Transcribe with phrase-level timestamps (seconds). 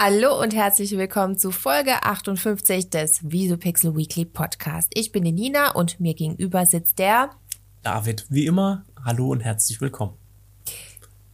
[0.00, 4.92] Hallo und herzlich willkommen zu Folge 58 des Visupixel Weekly Podcast.
[4.94, 7.30] Ich bin die Nina und mir gegenüber sitzt der
[7.82, 8.24] David.
[8.28, 10.12] Wie immer, hallo und herzlich willkommen.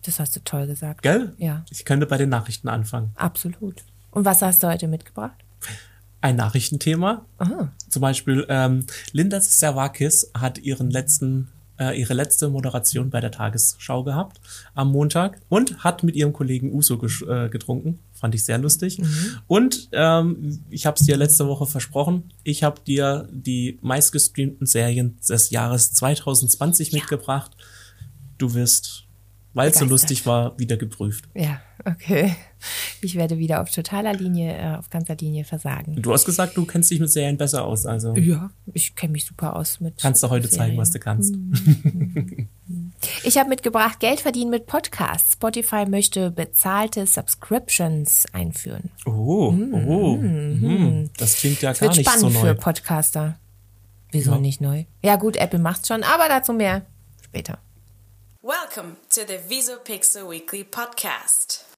[0.00, 1.02] Das hast du toll gesagt.
[1.02, 1.34] Gell?
[1.36, 1.66] Ja.
[1.68, 3.10] Ich könnte bei den Nachrichten anfangen.
[3.16, 3.84] Absolut.
[4.10, 5.36] Und was hast du heute mitgebracht?
[6.22, 7.26] Ein Nachrichtenthema.
[7.36, 7.70] Aha.
[7.90, 14.04] Zum Beispiel ähm, Linda Servakis hat ihren letzten äh, ihre letzte Moderation bei der Tagesschau
[14.04, 14.40] gehabt
[14.74, 16.94] am Montag und hat mit ihrem Kollegen Uso
[17.26, 17.98] äh, getrunken.
[18.24, 19.02] Fand ich sehr lustig.
[19.46, 25.18] Und ähm, ich habe es dir letzte Woche versprochen, ich habe dir die meistgestreamten Serien
[25.28, 27.50] des Jahres 2020 mitgebracht.
[28.38, 29.03] Du wirst,
[29.54, 31.24] weil es so lustig war, wieder geprüft.
[31.34, 32.34] Ja, okay.
[33.00, 36.00] Ich werde wieder auf totaler Linie, äh, auf ganzer Linie versagen.
[36.02, 39.24] Du hast gesagt, du kennst dich mit Serien besser aus, also Ja, ich kenne mich
[39.26, 40.00] super aus mit.
[40.00, 40.78] kannst du heute zeigen, Serien.
[40.78, 41.34] was du kannst.
[43.22, 45.34] Ich habe mitgebracht Geld verdienen mit Podcasts.
[45.34, 48.90] Spotify möchte bezahlte Subscriptions einführen.
[49.04, 51.10] Oh, oh, mhm.
[51.18, 52.54] das klingt ja Es gar wird nicht so spannend für neu.
[52.54, 53.38] Podcaster.
[54.10, 54.38] Wieso Ja.
[54.38, 54.84] nicht neu?
[55.02, 56.86] Ja gut, Apple macht's schon, aber dazu mehr
[57.22, 57.58] später.
[58.44, 61.73] Welcome to the VisoPixel Weekly Podcast.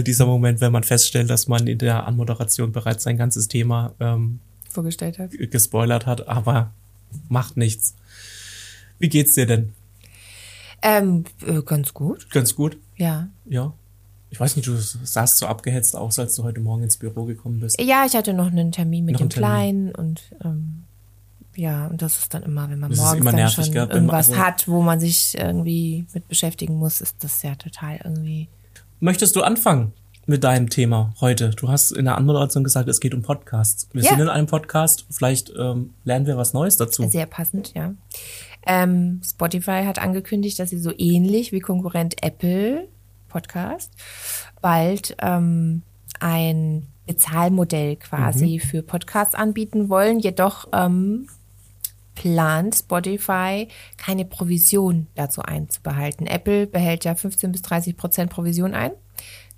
[0.00, 3.94] Äh, dieser Moment, wenn man feststellt, dass man in der Anmoderation bereits sein ganzes Thema
[4.00, 5.30] ähm, Vorgestellt hat.
[5.32, 6.72] gespoilert hat, aber
[7.28, 7.94] macht nichts.
[8.98, 9.72] Wie geht's dir denn?
[10.82, 12.30] Ähm, äh, ganz gut.
[12.30, 12.78] Ganz gut?
[12.96, 13.28] Ja.
[13.46, 13.72] Ja.
[14.30, 17.58] Ich weiß nicht, du sahst so abgehetzt aus, als du heute Morgen ins Büro gekommen
[17.60, 17.80] bist.
[17.80, 19.48] Ja, ich hatte noch einen Termin mit Noch dem Termin.
[19.50, 20.84] Kleinen und ähm,
[21.56, 24.30] ja, und das ist dann immer, wenn man Das morgens dann nervig, schon man- irgendwas
[24.30, 28.48] also- hat, wo man sich irgendwie mit beschäftigen muss, ist das ja total irgendwie.
[29.00, 29.92] Möchtest du anfangen
[30.30, 31.50] mit deinem Thema heute?
[31.50, 33.88] Du hast in der Anmoderation gesagt, es geht um Podcasts.
[33.92, 34.10] Wir Ja.
[34.10, 37.08] sind in einem Podcast, vielleicht ähm, lernen wir was Neues dazu.
[37.08, 37.92] Sehr passend, ja.
[38.64, 42.86] Ähm, Spotify hat angekündigt, dass sie so ähnlich wie Konkurrent Apple
[43.28, 43.90] Podcast
[44.62, 45.82] bald ähm,
[46.20, 50.20] ein Bezahlmodell quasi für Podcasts anbieten wollen.
[50.20, 51.26] Jedoch ähm,
[52.14, 53.66] plant Spotify
[53.96, 56.28] keine Provision dazu einzubehalten.
[56.28, 58.92] Apple behält ja 15 bis 30 Prozent Provision ein.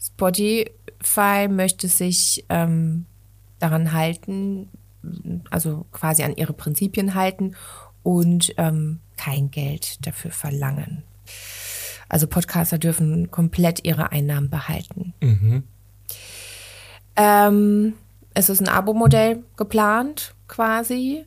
[0.04, 3.06] Spotify möchte sich ähm,
[3.58, 4.68] daran halten,
[5.50, 7.54] also quasi an ihre Prinzipien halten
[8.02, 11.04] und ähm, kein Geld dafür verlangen.
[12.08, 15.14] Also Podcaster dürfen komplett ihre Einnahmen behalten.
[17.16, 17.94] Ähm,
[18.34, 21.24] es ist ein Abo-Modell geplant quasi.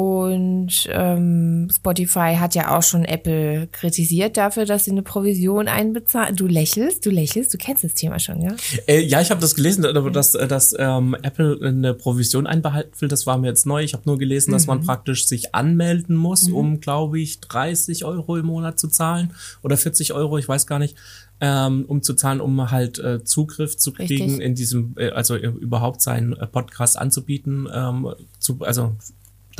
[0.00, 6.36] Und ähm, Spotify hat ja auch schon Apple kritisiert dafür, dass sie eine Provision einbezahlen.
[6.36, 8.56] Du lächelst, du lächelst, du kennst das Thema schon, ja?
[8.86, 13.10] Äh, ja, ich habe das gelesen, dass, äh, dass ähm, Apple eine Provision einbehalten will,
[13.10, 13.82] das war mir jetzt neu.
[13.82, 18.38] Ich habe nur gelesen, dass man praktisch sich anmelden muss, um, glaube ich, 30 Euro
[18.38, 20.96] im Monat zu zahlen oder 40 Euro, ich weiß gar nicht,
[21.42, 24.40] ähm, um zu zahlen, um halt äh, Zugriff zu kriegen Richtig.
[24.40, 28.94] in diesem, äh, also äh, überhaupt seinen äh, Podcast anzubieten, ähm, zu, also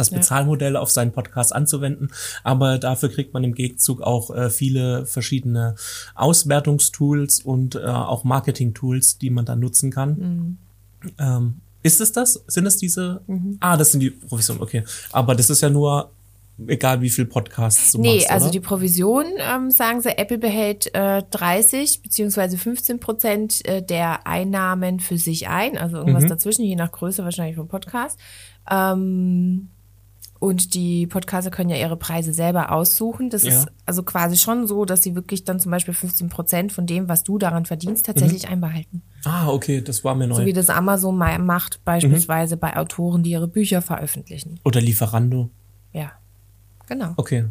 [0.01, 2.11] das Bezahlmodell auf seinen Podcast anzuwenden.
[2.43, 5.75] Aber dafür kriegt man im Gegenzug auch äh, viele verschiedene
[6.15, 10.59] Auswertungstools und äh, auch Marketing-Tools, die man dann nutzen kann.
[11.19, 12.43] Ähm, ist es das?
[12.47, 13.23] Sind es diese?
[13.61, 14.85] Ah, das sind die Provisionen, okay.
[15.13, 16.11] Aber das ist ja nur,
[16.67, 18.53] egal wie viel Podcasts du Nee, machst, also oder?
[18.53, 25.01] die Provision, ähm, sagen sie, Apple behält äh, 30 beziehungsweise 15 Prozent äh, der Einnahmen
[25.01, 26.09] für sich ein, also Mhm.
[26.09, 28.19] irgendwas dazwischen, je nach Größe wahrscheinlich vom Podcast.
[28.71, 29.71] Ähm,
[30.41, 33.31] und die Podcaster können ja ihre Preise selber aussuchen.
[33.31, 33.51] Das Ja.
[33.51, 37.09] ist also quasi schon so, dass sie wirklich dann zum Beispiel 15 Prozent von dem,
[37.09, 39.03] was du daran verdienst, tatsächlich einbehalten.
[39.25, 40.37] Ah, okay, das war mir neu.
[40.37, 42.61] So wie das Amazon ma- macht, beispielsweise Mhm.
[42.61, 44.59] bei Autoren, die ihre Bücher veröffentlichen.
[44.65, 45.51] Oder Lieferando.
[45.93, 46.13] Ja,
[46.89, 47.13] genau.
[47.19, 47.45] Okay.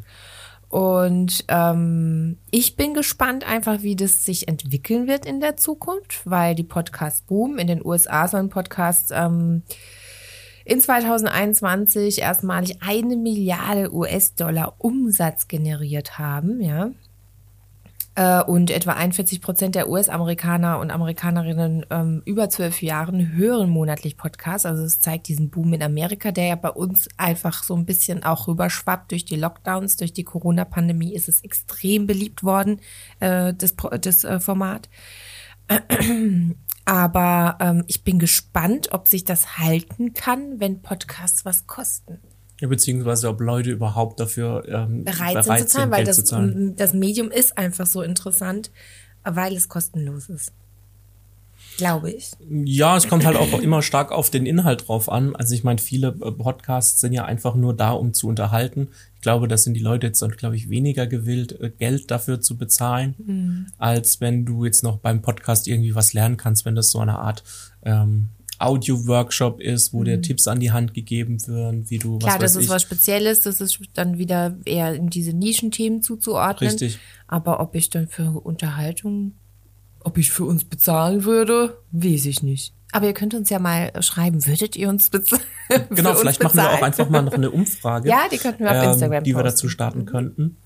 [0.69, 6.53] Und ähm, ich bin gespannt einfach, wie das sich entwickeln wird in der Zukunft, weil
[6.53, 7.57] die Podcasts boomen.
[7.57, 9.63] In den USA sollen Podcasts ähm,
[10.69, 16.91] in 2021 erstmalig eine Milliarde US-Dollar Umsatz generiert haben, ja.
[18.13, 24.15] Äh, Und etwa 41 Prozent der US-Amerikaner und Amerikanerinnen ähm, über zwölf Jahren hören monatlich
[24.15, 24.65] Podcasts.
[24.65, 28.23] Also es zeigt diesen Boom in Amerika, der ja bei uns einfach so ein bisschen
[28.23, 32.79] auch rüberschwappt durch die Lockdowns, durch die Corona-Pandemie ist es extrem beliebt worden,
[33.19, 34.89] äh, das, das äh, Format.
[36.89, 42.19] Aber ähm, ich bin gespannt, ob sich das halten kann, wenn Podcasts was kosten.
[42.59, 46.15] Ja, beziehungsweise ob Leute überhaupt dafür ähm, Bereit, bereit, sind zu zahlen, sind, weil das,
[46.15, 46.75] zu zahlen.
[46.75, 48.71] das Medium ist einfach so interessant,
[49.23, 50.51] weil es kostenlos ist.
[51.79, 52.31] Glaube ich.
[52.49, 55.35] Ja, es kommt halt auch immer stark auf den Inhalt drauf an.
[55.35, 58.89] Also ich meine, viele äh, Podcasts sind ja einfach nur da, um zu unterhalten.
[59.15, 62.57] Ich glaube, da sind die Leute jetzt, glaube ich, weniger gewillt, äh, Geld dafür zu
[62.57, 63.65] bezahlen, Mhm.
[63.77, 67.19] als wenn du jetzt noch beim Podcast irgendwie was lernen kannst, wenn das so eine
[67.19, 67.43] Art
[67.83, 68.29] ähm,
[68.61, 72.19] Audio-Workshop ist, wo dir Tipps an die Hand gegeben werden, wie du Mhm.
[72.19, 72.69] Klar, was das ist ich.
[72.69, 76.69] was Spezielles, das ist dann wieder eher in diese Nischenthemen zuzuordnen.
[76.69, 76.99] Richtig.
[77.27, 79.33] Aber ob ich dann für Unterhaltung,
[80.03, 82.73] ob ich für uns bezahlen würde, weiß ich nicht.
[82.91, 85.43] Aber ihr könnt uns ja mal schreiben, würdet ihr uns bezahlen?
[85.91, 88.09] Genau, vielleicht machen wir auch einfach mal noch eine Umfrage.
[88.09, 89.49] Ja, die könnten wir auf Instagram ähm, Die wir posten.
[89.49, 90.57] dazu starten könnten.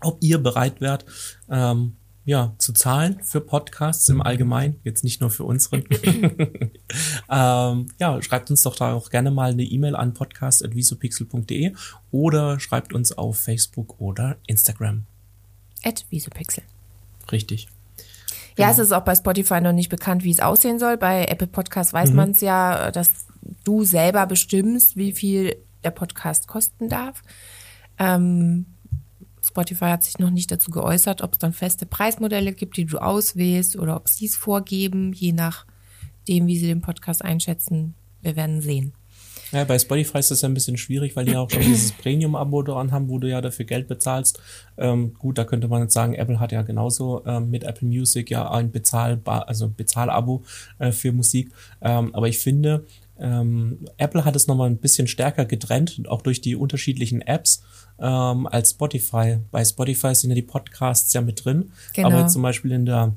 [0.00, 1.04] Ob ihr bereit wärt,
[1.50, 5.82] ähm, ja, zu zahlen für Podcasts im Allgemeinen, jetzt nicht nur für unseren.
[7.30, 11.72] ähm, ja, schreibt uns doch da auch gerne mal eine E-Mail an podcast.visopixel.de
[12.12, 15.04] oder schreibt uns auf Facebook oder Instagram.
[15.82, 16.62] At Visopixel.
[17.32, 17.66] Richtig.
[18.58, 20.96] Ja, es ist auch bei Spotify noch nicht bekannt, wie es aussehen soll.
[20.96, 23.26] Bei Apple Podcast weiß man es ja, dass
[23.64, 27.22] du selber bestimmst, wie viel der Podcast kosten darf.
[27.98, 28.66] Ähm,
[29.44, 32.98] Spotify hat sich noch nicht dazu geäußert, ob es dann feste Preismodelle gibt, die du
[32.98, 37.94] auswählst oder ob sie es vorgeben, je nachdem, wie sie den Podcast einschätzen.
[38.20, 38.92] Wir werden sehen.
[39.52, 41.92] Ja, bei Spotify ist das ja ein bisschen schwierig, weil die ja auch schon dieses
[41.92, 44.40] Premium-Abo dran haben, wo du ja dafür Geld bezahlst.
[44.76, 48.30] Ähm, gut, da könnte man jetzt sagen, Apple hat ja genauso ähm, mit Apple Music
[48.30, 50.42] ja ein Bezahlbar, also Bezahlabo
[50.78, 51.50] äh, für Musik.
[51.80, 52.84] Ähm, aber ich finde,
[53.18, 57.62] ähm, Apple hat es nochmal ein bisschen stärker getrennt, auch durch die unterschiedlichen Apps
[57.98, 59.38] ähm, als Spotify.
[59.50, 62.08] Bei Spotify sind ja die Podcasts ja mit drin, Genau.
[62.10, 63.14] aber zum Beispiel in der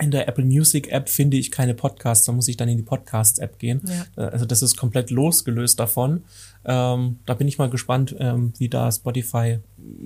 [0.00, 2.82] in der Apple Music App finde ich keine Podcasts, da muss ich dann in die
[2.84, 3.80] Podcasts App gehen.
[4.16, 4.24] Ja.
[4.24, 6.22] Äh, Also das ist komplett losgelöst davon.
[6.64, 9.58] Ähm, da bin ich mal gespannt, ähm, wie da Spotify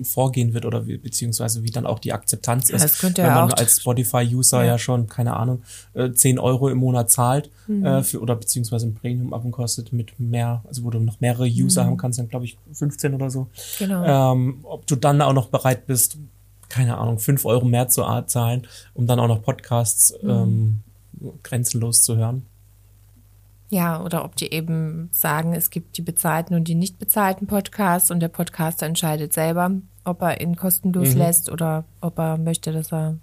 [0.03, 2.83] vorgehen wird oder wie, beziehungsweise wie dann auch die Akzeptanz ist.
[2.83, 4.65] das könnte wenn ja man auch- als Spotify-User ja.
[4.73, 4.77] Ja.
[4.77, 5.61] schon, keine Ahnung,
[5.93, 7.85] äh, 10 Euro im Monat zahlt Mhm.
[7.85, 11.65] äh, für, oder beziehungsweise ein Premium-Abo kostet mit mehr, also wo du noch mehrere Mhm.
[11.65, 13.47] User haben kannst, dann glaube ich 15 oder so.
[13.79, 14.33] Genau.
[14.33, 16.17] Ähm, ob du dann auch noch bereit bist,
[16.73, 20.81] keine Ahnung, 5 Euro mehr zu zahlen, um dann auch noch Podcasts ähm,
[21.43, 22.47] grenzenlos zu hören.
[23.69, 28.09] Ja, oder ob die eben sagen, es gibt die bezahlten und die nicht bezahlten Podcasts
[28.09, 29.71] und der Podcaster entscheidet selber,
[30.03, 33.17] ob er ihn kostenlos lässt oder ob er möchte, dass er.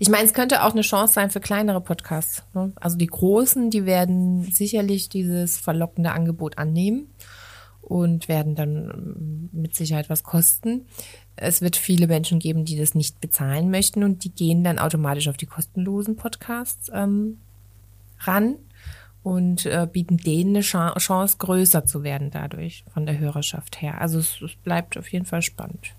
[0.00, 2.42] Ich meine, es könnte auch eine Chance sein für kleinere Podcasts.
[2.52, 2.72] Ne?
[2.76, 7.12] Also die großen, die werden sicherlich dieses verlockende Angebot annehmen
[7.80, 10.86] und werden dann ähm, mit Sicherheit was kosten.
[11.42, 15.26] Es wird viele Menschen geben, die das nicht bezahlen möchten und die gehen dann automatisch
[15.28, 17.38] auf die kostenlosen Podcasts ähm,
[18.20, 18.56] ran
[19.22, 24.00] und äh, bieten denen eine Cha- Chance, größer zu werden dadurch von der Hörerschaft her.
[24.00, 25.94] Also es, es bleibt auf jeden Fall spannend.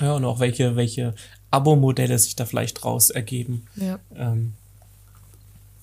[0.00, 1.14] Ja, und auch welche, welche
[1.50, 3.66] Abo-Modelle sich da vielleicht draus ergeben.
[3.76, 3.98] Ja.
[4.14, 4.54] Ähm,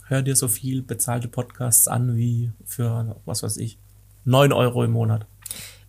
[0.08, 3.78] hör dir so viel bezahlte Podcasts an wie für, was weiß ich,
[4.26, 5.26] 9 Euro im Monat.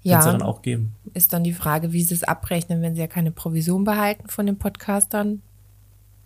[0.06, 0.92] Ja Ja, dann auch geben.
[1.14, 4.46] ist dann die Frage, wie sie es abrechnen, wenn sie ja keine Provision behalten von
[4.46, 5.42] den Podcastern.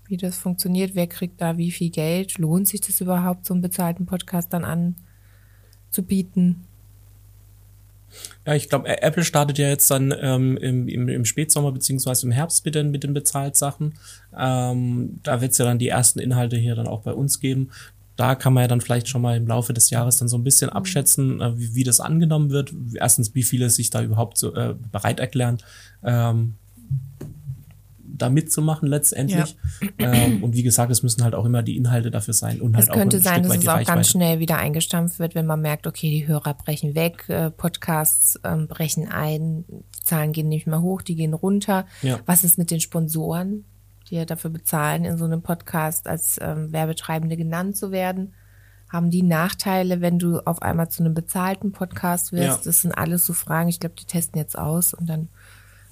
[0.06, 2.38] Wie das funktioniert, wer kriegt da wie viel Geld?
[2.38, 4.95] Lohnt sich das überhaupt, so einen bezahlten Podcast dann
[5.88, 6.64] anzubieten?
[8.45, 12.33] Ja, ich glaube, Apple startet ja jetzt dann ähm, im, im, im Spätsommer beziehungsweise im
[12.33, 13.95] Herbst mit den, mit den Bezahltsachen.
[14.37, 17.71] Ähm, da wird es ja dann die ersten Inhalte hier dann auch bei uns geben.
[18.17, 20.45] Da kann man ja dann vielleicht schon mal im Laufe des Jahres dann so ein
[20.45, 22.73] bisschen abschätzen, äh, wie, wie das angenommen wird.
[22.95, 25.59] Erstens, wie viele sich da überhaupt so, äh, bereit erklären,
[26.02, 26.57] ähm,
[28.21, 29.57] da mitzumachen letztendlich.
[29.99, 32.88] Ähm, und wie gesagt, es müssen halt auch immer die Inhalte dafür sein und halt
[32.88, 33.97] Es könnte auch ein sein, dass es auch Reichweite.
[33.97, 38.38] ganz schnell wieder eingestampft wird, wenn man merkt, okay, die Hörer brechen weg, äh, Podcasts
[38.45, 41.87] ähm, brechen ein, die Zahlen gehen nicht mehr hoch, die gehen runter.
[42.02, 42.21] Ja.
[42.26, 43.64] Was ist mit den Sponsoren,
[44.11, 48.35] die ja dafür bezahlen, in so einem Podcast als ähm, Werbetreibende genannt zu werden?
[48.88, 52.59] Haben die Nachteile, wenn du auf einmal zu einem bezahlten Podcast wirst?
[52.59, 52.61] Ja.
[52.64, 53.69] Das sind alles so Fragen.
[53.69, 55.29] Ich glaube, die testen jetzt aus und dann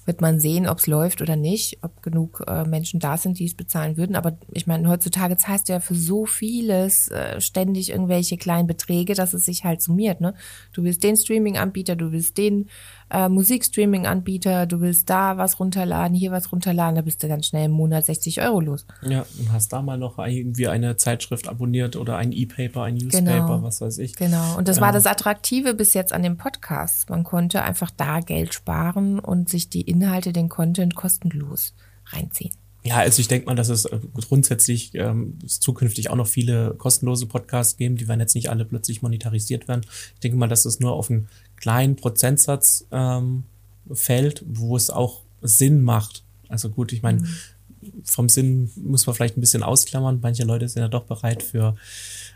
[0.09, 3.45] wird man sehen, ob es läuft oder nicht, ob genug äh, Menschen da sind, die
[3.45, 4.15] es bezahlen würden.
[4.15, 9.13] Aber ich meine, heutzutage zahlst du ja für so vieles äh, ständig irgendwelche kleinen Beträge,
[9.13, 10.19] dass es sich halt summiert.
[10.19, 10.33] Ne?
[10.73, 12.69] Du willst den Streaming-Anbieter, du willst den
[13.09, 17.65] äh, Musikstreaming-Anbieter, du willst da was runterladen, hier was runterladen, da bist du ganz schnell
[17.65, 18.85] im Monat 60 Euro los.
[19.01, 23.25] Ja, und hast da mal noch irgendwie eine Zeitschrift abonniert oder ein E-Paper, ein Newspaper,
[23.47, 23.63] Genau.
[23.63, 24.15] was weiß ich.
[24.15, 24.57] Genau.
[24.57, 27.09] Und das war das Attraktive bis jetzt an dem Podcast.
[27.09, 31.73] Man konnte einfach da Geld sparen und sich die Inhalte, den Content kostenlos
[32.07, 32.53] reinziehen.
[32.83, 36.75] Ja, also ich denke mal, dass es äh, grundsätzlich ähm, es zukünftig auch noch viele
[36.77, 39.81] kostenlose Podcasts geben, die werden jetzt nicht alle plötzlich monetarisiert werden.
[40.13, 43.43] Ich denke mal, dass es nur auf einen kleinen Prozentsatz ähm,
[43.91, 46.23] fällt, wo es auch Sinn macht.
[46.47, 47.27] Also gut, ich meine, mhm.
[48.05, 50.19] vom Sinn muss man vielleicht ein bisschen ausklammern.
[50.21, 51.75] Manche Leute sind ja doch bereit für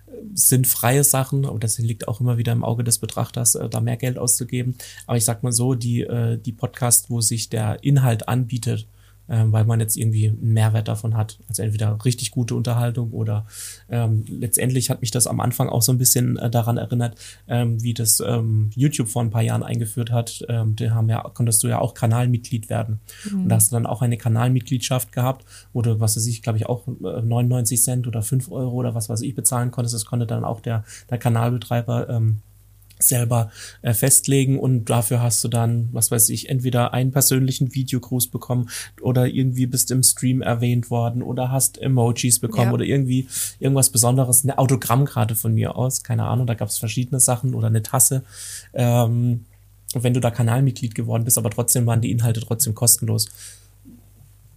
[0.08, 3.80] äh, sinnfreie Sachen, aber das liegt auch immer wieder im Auge des Betrachters, äh, da
[3.80, 4.76] mehr Geld auszugeben.
[5.08, 8.88] Aber ich sag mal so, die, äh, die Podcasts, wo sich der Inhalt anbietet,
[9.27, 11.39] weil man jetzt irgendwie einen Mehrwert davon hat.
[11.48, 13.46] Also entweder richtig gute Unterhaltung oder
[13.89, 17.82] ähm, letztendlich hat mich das am Anfang auch so ein bisschen äh, daran erinnert, ähm,
[17.82, 20.44] wie das ähm, YouTube vor ein paar Jahren eingeführt hat.
[20.50, 23.00] Ähm, da haben ja, konntest du ja auch Kanalmitglied werden.
[23.30, 23.44] Mhm.
[23.44, 26.58] Und da hast du dann auch eine Kanalmitgliedschaft gehabt, wo du, was weiß ich, glaube
[26.58, 29.96] ich, auch 99 äh, Cent oder 5 Euro oder was weiß ich bezahlen konntest.
[29.96, 32.39] Das konnte dann auch der, der Kanalbetreiber ähm,
[33.08, 38.28] selber äh, festlegen und dafür hast du dann, was weiß ich, entweder einen persönlichen Videogruß
[38.28, 38.70] bekommen
[39.02, 42.74] oder irgendwie bist im Stream erwähnt worden oder hast Emojis bekommen ja.
[42.74, 43.28] oder irgendwie
[43.60, 47.54] irgendwas Besonderes, eine Autogramm gerade von mir aus, keine Ahnung, da gab es verschiedene Sachen
[47.54, 48.24] oder eine Tasse.
[48.74, 49.46] Ähm,
[49.96, 53.28] wenn du da Kanalmitglied geworden bist, aber trotzdem waren die Inhalte trotzdem kostenlos.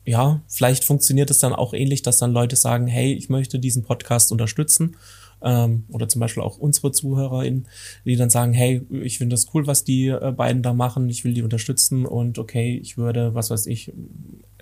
[0.07, 3.83] Ja, vielleicht funktioniert es dann auch ähnlich, dass dann Leute sagen, hey, ich möchte diesen
[3.83, 4.97] Podcast unterstützen
[5.43, 7.67] ähm, oder zum Beispiel auch unsere ZuhörerInnen,
[8.05, 11.25] die dann sagen, hey, ich finde das cool, was die äh, beiden da machen, ich
[11.25, 13.93] will die unterstützen und okay, ich würde, was weiß ich,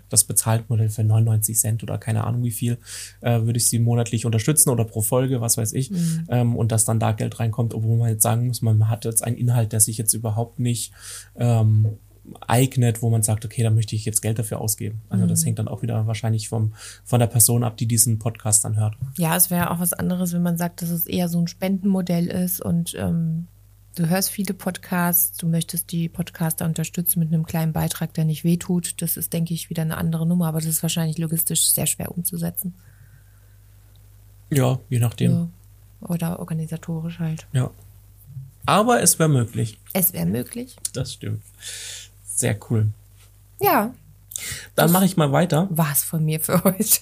[0.09, 2.79] das bezahlt Modell für 99 Cent oder keine Ahnung wie viel,
[3.21, 6.27] äh, würde ich sie monatlich unterstützen oder pro Folge, was weiß ich, mhm.
[6.29, 9.25] ähm, und dass dann da Geld reinkommt, obwohl man jetzt sagen muss, man hat jetzt
[9.25, 10.93] einen Inhalt, der sich jetzt überhaupt nicht
[11.37, 11.99] ähm,
[12.47, 15.03] eignet, wo man sagt, okay, da möchte ich jetzt Geld dafür ausgeben.
[15.09, 15.29] Also mhm.
[15.29, 16.73] das hängt dann auch wieder wahrscheinlich vom,
[17.05, 18.97] von der Person ab, die diesen Podcast dann hört.
[19.19, 22.27] Ja, es wäre auch was anderes, wenn man sagt, dass es eher so ein Spendenmodell
[22.27, 23.47] ist und ähm,
[23.95, 28.45] du hörst viele Podcasts, du möchtest die Podcaster unterstützen mit einem kleinen Beitrag, der nicht
[28.45, 29.03] wehtut.
[29.03, 32.11] Das ist, denke ich, wieder eine andere Nummer, aber das ist wahrscheinlich logistisch sehr schwer
[32.17, 32.75] umzusetzen.
[34.51, 35.33] Ja, je nachdem.
[35.33, 35.49] Ja.
[36.01, 37.47] Oder organisatorisch halt.
[37.53, 37.71] Ja.
[38.67, 39.79] Aber es wäre möglich.
[39.93, 40.77] Es wäre möglich.
[40.93, 41.43] Das stimmt.
[42.35, 42.89] Sehr cool.
[43.61, 43.95] Ja.
[44.75, 45.69] Dann mache ich mal weiter.
[45.71, 46.99] War's von mir für heute.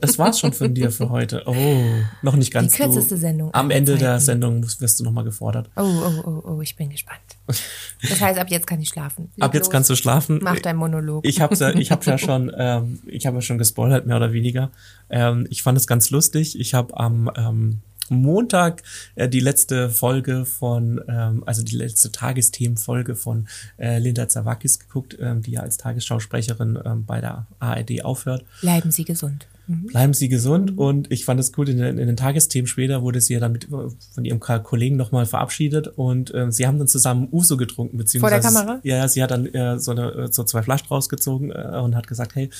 [0.00, 1.42] Das war's schon von dir für heute.
[1.44, 1.84] Oh,
[2.22, 2.72] noch nicht ganz.
[2.72, 3.52] Die kürzeste du, Sendung.
[3.52, 4.04] Am Ende Zeiten.
[4.04, 5.68] der Sendung wirst du nochmal gefordert.
[5.76, 7.20] Oh, oh, oh, oh, ich bin gespannt.
[7.46, 9.30] Das heißt, ab jetzt kann ich schlafen.
[9.36, 9.72] Leg ab jetzt los.
[9.72, 10.40] kannst du schlafen.
[10.42, 11.26] Mach dein Monolog.
[11.26, 14.32] Ich habe ja, ich hab ja schon, ähm, ich habe ja schon gespoilert mehr oder
[14.32, 14.70] weniger.
[15.10, 16.58] Ähm, ich fand es ganz lustig.
[16.58, 18.82] Ich habe am ähm, Montag
[19.14, 23.48] äh, die letzte Folge von, ähm, also die letzte Tagesthemenfolge von
[23.78, 28.44] äh, Linda Zawakis geguckt, ähm, die ja als Tagesschausprecherin ähm, bei der ARD aufhört.
[28.60, 29.46] Bleiben Sie gesund.
[29.70, 29.86] Mhm.
[29.86, 30.72] Bleiben Sie gesund.
[30.72, 30.78] Mhm.
[30.78, 33.52] Und ich fand es gut, in, den, in den Tagesthemen später wurde sie ja dann
[33.52, 38.42] mit, von ihrem Kollegen nochmal verabschiedet und äh, sie haben dann zusammen Uso getrunken, beziehungsweise.
[38.42, 38.80] Vor der Kamera?
[38.82, 42.08] Ja, sie hat dann äh, so, eine, äh, so zwei Flaschen rausgezogen äh, und hat
[42.08, 42.50] gesagt, hey,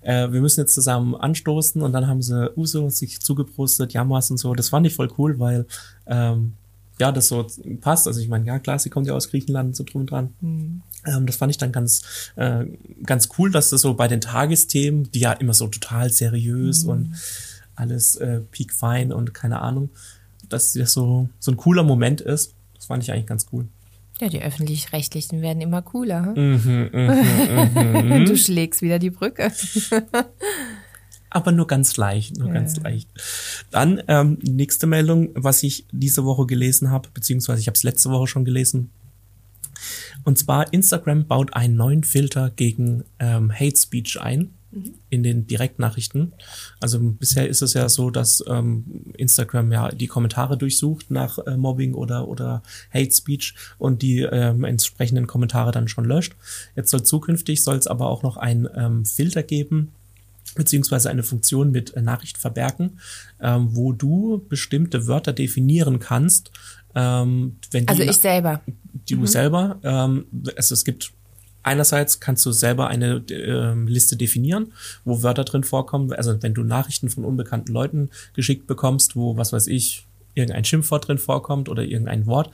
[0.00, 4.38] äh, wir müssen jetzt zusammen anstoßen und dann haben sie Uso sich zugeprostet, Yamas und
[4.38, 4.54] so.
[4.54, 5.66] Das fand ich voll cool, weil
[6.06, 6.54] ähm,
[7.00, 7.46] ja, das so
[7.80, 8.06] passt.
[8.06, 10.34] Also ich meine, ja klar, sie kommt ja aus Griechenland so drum und dran.
[10.40, 10.82] Mhm.
[11.06, 12.64] Ähm, das fand ich dann ganz, äh,
[13.04, 16.90] ganz cool, dass das so bei den Tagesthemen, die ja immer so total seriös mhm.
[16.90, 17.14] und
[17.74, 19.90] alles äh, peak fein und keine Ahnung,
[20.48, 22.54] dass das so, so ein cooler Moment ist.
[22.74, 23.66] Das fand ich eigentlich ganz cool.
[24.20, 26.34] Ja, die öffentlich-rechtlichen werden immer cooler.
[26.36, 28.24] Mhm, mh, mh.
[28.26, 29.50] du schlägst wieder die Brücke.
[31.34, 32.54] aber nur ganz leicht, nur ja.
[32.54, 33.08] ganz leicht.
[33.70, 38.10] Dann ähm, nächste Meldung, was ich diese Woche gelesen habe, beziehungsweise ich habe es letzte
[38.10, 38.90] Woche schon gelesen.
[40.22, 44.94] Und zwar Instagram baut einen neuen Filter gegen ähm, Hate Speech ein mhm.
[45.10, 46.32] in den Direktnachrichten.
[46.80, 48.84] Also bisher ist es ja so, dass ähm,
[49.16, 52.62] Instagram ja die Kommentare durchsucht nach äh, Mobbing oder oder
[52.92, 56.36] Hate Speech und die ähm, entsprechenden Kommentare dann schon löscht.
[56.76, 59.92] Jetzt soll zukünftig soll es aber auch noch einen ähm, Filter geben,
[60.54, 62.98] beziehungsweise eine Funktion mit äh, Nachricht verbergen,
[63.40, 66.50] ähm, wo du bestimmte Wörter definieren kannst.
[66.94, 68.60] Ähm, wenn also ich selber.
[69.08, 69.26] Du mhm.
[69.26, 69.78] selber.
[69.82, 71.12] Ähm, also es gibt
[71.62, 74.72] einerseits kannst du selber eine äh, Liste definieren,
[75.04, 76.12] wo Wörter drin vorkommen.
[76.12, 81.08] Also wenn du Nachrichten von unbekannten Leuten geschickt bekommst, wo was weiß ich irgendein Schimpfwort
[81.08, 82.50] drin vorkommt oder irgendein Wort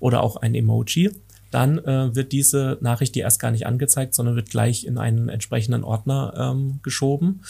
[0.00, 1.10] oder auch ein Emoji,
[1.50, 5.28] dann äh, wird diese Nachricht dir erst gar nicht angezeigt, sondern wird gleich in einen
[5.28, 7.40] entsprechenden Ordner ähm, geschoben.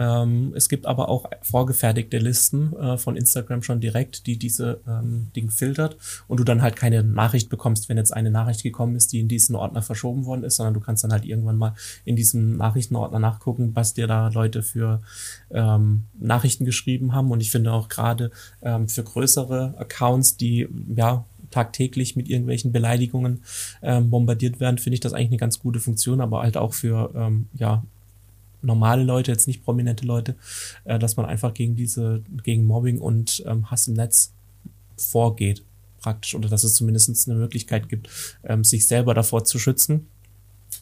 [0.00, 5.28] Ähm, es gibt aber auch vorgefertigte Listen äh, von Instagram schon direkt, die diese ähm,
[5.36, 9.12] Ding filtert und du dann halt keine Nachricht bekommst, wenn jetzt eine Nachricht gekommen ist,
[9.12, 11.74] die in diesen Ordner verschoben worden ist, sondern du kannst dann halt irgendwann mal
[12.06, 15.02] in diesem Nachrichtenordner nachgucken, was dir da Leute für
[15.50, 17.30] ähm, Nachrichten geschrieben haben.
[17.30, 18.30] Und ich finde auch gerade
[18.62, 20.66] ähm, für größere Accounts, die
[20.96, 23.42] ja tagtäglich mit irgendwelchen Beleidigungen
[23.82, 27.12] ähm, bombardiert werden, finde ich das eigentlich eine ganz gute Funktion, aber halt auch für
[27.14, 27.84] ähm, ja
[28.62, 30.36] normale Leute, jetzt nicht prominente Leute,
[30.84, 34.32] äh, dass man einfach gegen diese, gegen Mobbing und ähm, Hass im Netz
[34.96, 35.62] vorgeht,
[36.00, 38.08] praktisch, oder dass es zumindest eine Möglichkeit gibt,
[38.44, 40.06] ähm, sich selber davor zu schützen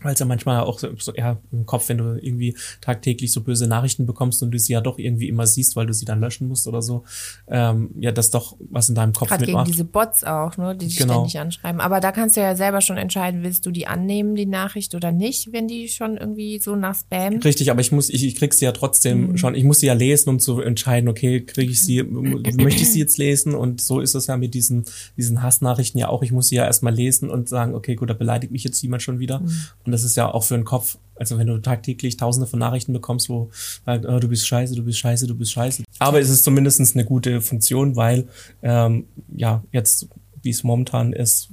[0.02, 3.40] weil es ja manchmal auch so, so ja, im Kopf, wenn du irgendwie tagtäglich so
[3.42, 6.20] böse Nachrichten bekommst und du sie ja doch irgendwie immer siehst, weil du sie dann
[6.20, 7.04] löschen musst oder so,
[7.48, 9.68] ähm, ja, das doch was in deinem Kopf Gerade gegen mitmacht.
[9.68, 11.14] diese Bots auch, ne, die dich Genau.
[11.14, 11.80] ständig anschreiben.
[11.80, 15.12] Aber da kannst du ja selber schon entscheiden, willst du die annehmen, die Nachricht oder
[15.12, 17.36] nicht, wenn die schon irgendwie so nach Spam.
[17.38, 19.36] Richtig, aber ich muss, ich, ich krieg sie ja trotzdem Mhm.
[19.38, 22.90] schon, ich muss sie ja lesen, um zu entscheiden, okay, kriege ich sie, möchte ich
[22.92, 23.54] sie jetzt lesen?
[23.54, 24.84] Und so ist es ja mit diesen,
[25.16, 26.22] diesen Hassnachrichten ja auch.
[26.22, 29.02] Ich muss sie ja erstmal lesen und sagen, okay, gut, da beleidigt mich jetzt jemand
[29.02, 29.40] schon wieder.
[29.40, 29.50] Mhm.
[29.88, 32.92] Und das ist ja auch für den Kopf, also wenn du tagtäglich tausende von Nachrichten
[32.92, 33.48] bekommst, wo
[33.86, 35.82] halt, oh, du bist scheiße, du bist scheiße, du bist scheiße.
[35.98, 38.28] Aber es ist zumindest eine gute Funktion, weil
[38.62, 40.08] ähm, ja, jetzt,
[40.42, 41.48] wie es momentan ist,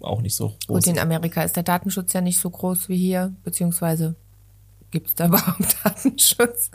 [0.00, 0.84] auch nicht so groß.
[0.84, 4.16] Gut, in Amerika ist der Datenschutz ja nicht so groß wie hier, beziehungsweise
[4.90, 6.72] gibt es da überhaupt Datenschutz?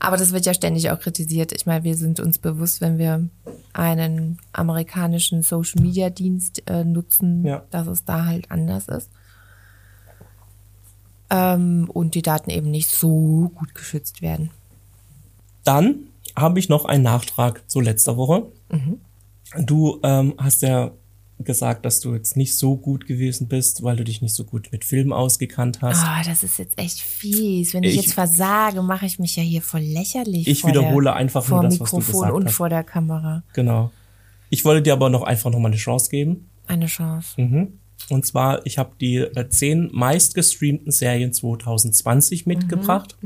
[0.00, 1.52] Aber das wird ja ständig auch kritisiert.
[1.52, 3.28] Ich meine, wir sind uns bewusst, wenn wir
[3.74, 7.62] einen amerikanischen Social-Media-Dienst äh, nutzen, Ja.
[7.70, 9.10] dass es da halt anders ist.
[11.30, 14.50] Ähm, und die Daten eben nicht so gut geschützt werden.
[15.64, 18.46] Dann habe ich noch einen Nachtrag zu letzter Woche.
[19.58, 20.92] Du ähm, hast ja
[21.38, 24.68] gesagt, dass du jetzt nicht so gut gewesen bist, weil du dich nicht so gut
[24.72, 25.98] mit Filmen ausgekannt hast.
[26.04, 27.72] Ah, das ist jetzt echt fies.
[27.74, 30.46] Wenn ich, Ich- jetzt versage, mache ich mich ja hier voll lächerlich.
[30.46, 32.54] Ich vor wiederhole der, einfach vor nur das, was du Mikrofon gesagt und hast.
[32.54, 33.42] vor der Kamera.
[33.54, 33.90] Genau.
[34.50, 36.48] Ich wollte dir aber noch einfach noch mal eine Chance geben.
[36.66, 37.40] Eine Chance.
[37.40, 37.78] Mhm.
[38.08, 43.16] Und zwar, ich habe die äh, zehn meistgestreamten Serien 2020 mitgebracht.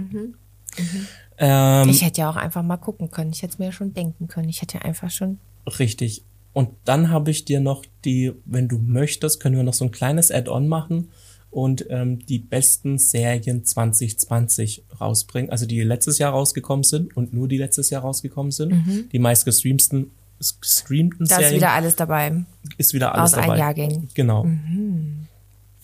[1.38, 3.30] Ähm, Ich hätte ja auch einfach mal gucken können.
[3.32, 4.48] Ich hätte es mir ja schon denken können.
[4.48, 5.38] Ich hätte ja einfach schon.
[5.78, 6.24] Richtig.
[6.52, 9.90] Und dann habe ich dir noch die, wenn du möchtest, können wir noch so ein
[9.90, 11.08] kleines Add-on machen
[11.50, 17.48] und ähm, die besten Serien 2020 rausbringen, also die letztes Jahr rausgekommen sind und nur
[17.48, 18.72] die letztes Jahr rausgekommen sind.
[19.12, 21.28] Die meistgestreamten gestreamten Mhm.
[21.28, 22.44] Da Serien ist wieder alles dabei.
[22.76, 23.58] ist wieder alles aus allen dabei.
[23.58, 24.08] Jahrgängen.
[24.14, 24.46] Genau.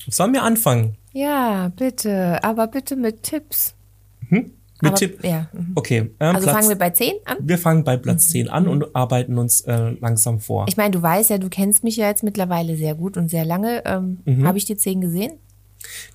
[0.09, 0.97] Sollen wir anfangen?
[1.13, 2.43] Ja, bitte.
[2.43, 3.75] Aber bitte mit Tipps.
[4.29, 5.23] Mit aber, Tipp.
[5.23, 5.49] Ja.
[5.53, 5.73] mhm.
[5.75, 5.99] Okay.
[6.21, 7.37] Ähm, Also Platz, fangen wir bei 10 an?
[7.43, 10.65] wir fangen bei Platz 10 an und arbeiten uns äh, langsam vor.
[10.69, 13.45] Ich meine, du weißt ja, du kennst mich ja jetzt mittlerweile sehr gut und sehr
[13.45, 13.83] lange.
[13.85, 14.47] Ähm, Mhm.
[14.47, 15.33] Habe ich die 10 gesehen?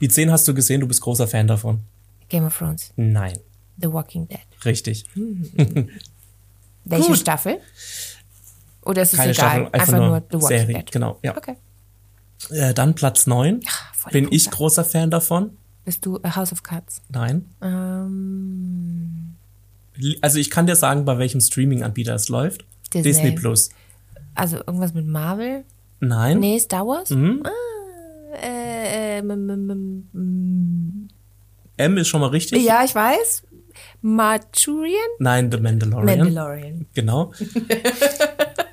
[0.02, 1.82] Die 10 hast du gesehen, du bist großer Fan davon.
[2.30, 3.38] Game of Thrones, Nein.
[3.80, 4.40] The Walking Dead.
[4.64, 5.06] Richtig.
[6.86, 7.18] Welche Gut.
[7.18, 7.58] Staffel?
[8.86, 9.68] Oder ist es Keine egal?
[9.68, 10.76] Staffel, einfach, nur, The Walking Serie.
[10.76, 10.92] Dead.
[10.92, 11.36] Genau, ja.
[11.36, 11.56] Okay.
[12.52, 13.62] Äh, dann Platz 9.
[13.94, 14.36] voll Bin Punkte.
[14.38, 15.52] ich großer Fan davon?
[15.86, 17.02] Bist du äh, House of Cards?
[17.10, 17.46] Nein.
[17.62, 19.36] Ähm,
[20.22, 22.66] Also ich kann dir sagen, bei welchem Streaming-Anbieter es läuft.
[22.94, 23.04] Disney.
[23.04, 23.70] Disney Plus.
[24.36, 25.64] also irgendwas mit Marvel?
[26.00, 26.40] Nein.
[26.40, 27.10] Nee, Star Wars?
[27.10, 27.42] Mhm.
[27.46, 27.50] Ah,
[28.44, 31.08] äh, äh, m- m- m- m-
[31.78, 32.64] M ist schon mal richtig.
[32.64, 33.44] ja, ich weiß.
[34.02, 34.94] Marturian?
[35.20, 36.20] Nein, The Mandalorian.
[36.20, 36.86] Mandalorian.
[36.94, 37.32] Genau.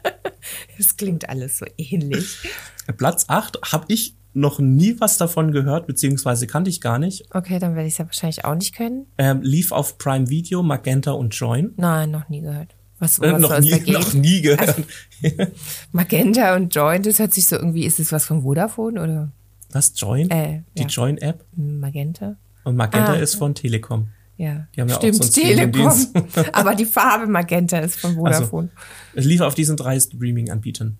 [0.83, 2.38] Das klingt alles so ähnlich.
[2.97, 7.25] Platz 8 habe ich noch nie was davon gehört, beziehungsweise kannte ich gar nicht.
[7.35, 9.07] Okay, dann werde ich es ja wahrscheinlich auch nicht können.
[9.18, 11.73] Ähm, lief auf Prime Video, Magenta und Join.
[11.77, 12.75] Nein, noch nie gehört.
[12.99, 14.75] Was, Äh, was noch, soll es nie, noch nie gehört.
[15.92, 19.31] Magenta und Joint, das hört sich so irgendwie, ist es was von Vodafone oder
[19.71, 19.92] Was?
[19.97, 20.31] Join?
[20.31, 20.88] Äh, Die ja.
[20.88, 21.45] Join-App.
[21.57, 22.37] Magenta?
[22.64, 23.16] Und Magenta Ah.
[23.16, 24.09] ist von Telekom.
[24.42, 25.92] Ja, Die haben ja auch stimmt, so einen Telekom.
[26.52, 28.70] Aber die Farbe Magenta ist von Vodafone.
[29.14, 30.98] Es lief auf diesen drei Streaming-Anbietern.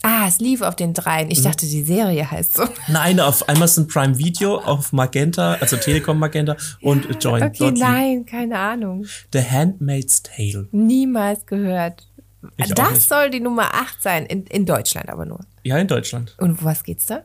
[0.00, 1.26] Ah, es lief auf den dreien.
[1.26, 1.32] Mhm.
[1.32, 2.64] Ich dachte, die Serie heißt so.
[2.88, 7.42] Nein, auf Amazon Prime Video, auf Magenta, also Telekom Magenta und Join.
[7.42, 9.04] Okay, Dort nein, keine Ahnung.
[9.34, 10.66] The Handmaid's Tale.
[10.72, 12.08] Niemals gehört.
[12.56, 15.40] Ich auch das soll die Nummer 8 sein, in, in Deutschland aber nur.
[15.64, 16.34] Ja, in Deutschland.
[16.38, 17.24] Und um was geht's da?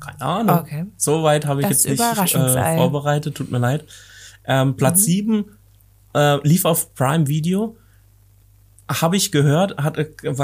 [0.00, 0.58] Keine Ahnung.
[0.58, 0.86] Okay.
[0.96, 3.84] So weit habe ich Das jetzt nicht äh, vorbereitet, tut mir leid.
[4.44, 4.76] Ähm, Mhm.
[4.76, 5.44] Platz sieben
[6.14, 7.76] äh, lief auf Prime Video.
[8.90, 9.96] Habe ich gehört, hat,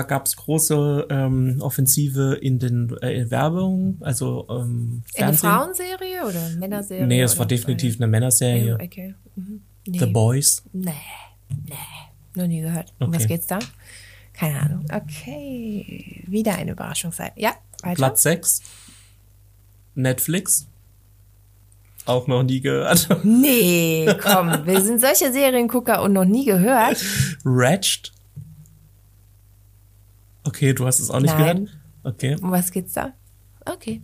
[0.07, 5.51] gab es große ähm, Offensive in den äh, Werbung, also ähm, Eine Fernsehen.
[5.51, 7.07] Frauenserie oder Männerserie?
[7.09, 8.75] Nee, es war definitiv eine Männerserie.
[8.81, 9.15] Okay.
[9.35, 9.63] Mhm.
[9.89, 9.99] Nee.
[9.99, 10.63] The Boys.
[10.73, 10.93] Nee,
[11.65, 11.75] nee,
[12.37, 12.93] noch nie gehört.
[13.01, 13.17] Um Okay.
[13.19, 13.59] was geht's da?
[14.33, 14.85] Keine Ahnung.
[14.93, 17.33] Okay, wieder eine Überraschungsseite.
[17.41, 17.97] Ja, weiter.
[17.97, 18.61] Platz 6.
[19.97, 20.69] Netflix.
[22.05, 23.09] Auch noch nie gehört.
[23.25, 27.05] Nee, komm, wir sind solche Seriengucker und noch nie gehört.
[27.45, 28.13] Ratched.
[30.45, 31.65] Okay, du hast es auch nicht Nein.
[31.67, 31.79] gehört.
[32.05, 32.37] Okay.
[32.41, 33.13] Um was geht's da?
[33.65, 34.01] Okay.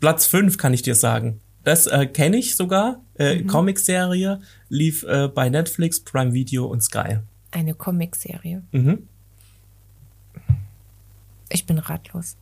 [0.00, 1.40] Platz 5 kann ich dir sagen.
[1.64, 3.00] Das äh, kenne ich sogar.
[3.14, 3.46] Äh, Mhm.
[3.46, 7.18] Comicserie lief äh, bei Netflix, Prime Video und Sky.
[7.50, 8.62] Eine Comicserie.
[8.72, 9.08] Mhm.
[11.48, 12.36] Ich bin ratlos.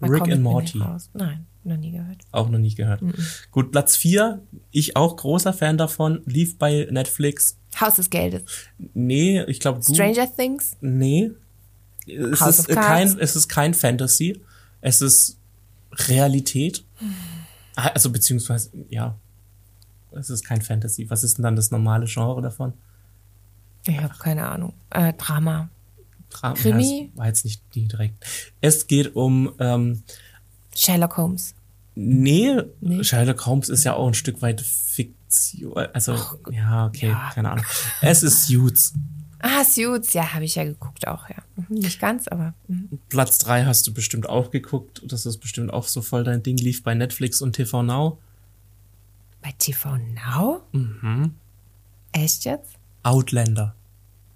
[0.00, 0.82] Man Rick and Morty.
[1.14, 2.18] Nein, noch nie gehört.
[2.32, 3.02] Auch noch nicht gehört.
[3.50, 7.56] Gut, Platz vier, ich auch großer Fan davon, lief bei Netflix.
[7.80, 8.42] Haus des Geldes.
[8.94, 9.94] Nee, ich glaube du.
[9.94, 10.76] Stranger Things.
[10.80, 11.30] Nee.
[12.06, 14.40] Es House ist, kein, es ist kein Fantasy.
[14.80, 15.38] Es ist
[15.92, 16.84] Realität.
[17.76, 19.16] Ah, Also beziehungsweise, ja.
[20.12, 21.08] Es ist kein Fantasy.
[21.08, 22.72] Was ist denn dann das normale Genre davon?
[23.86, 24.72] Ich habe keine Ahnung.
[24.90, 25.68] Äh, Drama.
[26.30, 27.02] Dra Krimi?
[27.02, 28.24] Ja, es war jetzt nicht die direkt.
[28.60, 30.02] Es geht um, ähm,
[30.74, 31.54] Sherlock Holmes.
[31.94, 33.02] nee, Nee.
[33.04, 35.76] Sherlock Holmes ist ja auch ein Stück weit Fiktion.
[35.92, 36.14] Also,
[36.50, 37.30] ja, okay, ja.
[37.34, 37.64] keine Ahnung.
[38.00, 38.94] Es ist Suits.
[39.42, 40.12] Ah, Suits.
[40.12, 41.36] Ja, habe ich ja geguckt auch, ja.
[41.56, 42.52] Mhm, Nicht ganz, aber.
[42.68, 42.98] Mhm.
[43.08, 45.02] Platz drei hast du bestimmt auch geguckt.
[45.06, 46.56] Das ist bestimmt auch so voll dein Ding.
[46.58, 48.18] Lief bei Netflix und TV Now.
[49.42, 50.60] Bei TV Now?
[50.72, 51.34] Mhm.
[52.12, 52.72] Echt jetzt?
[53.02, 53.74] Outlander.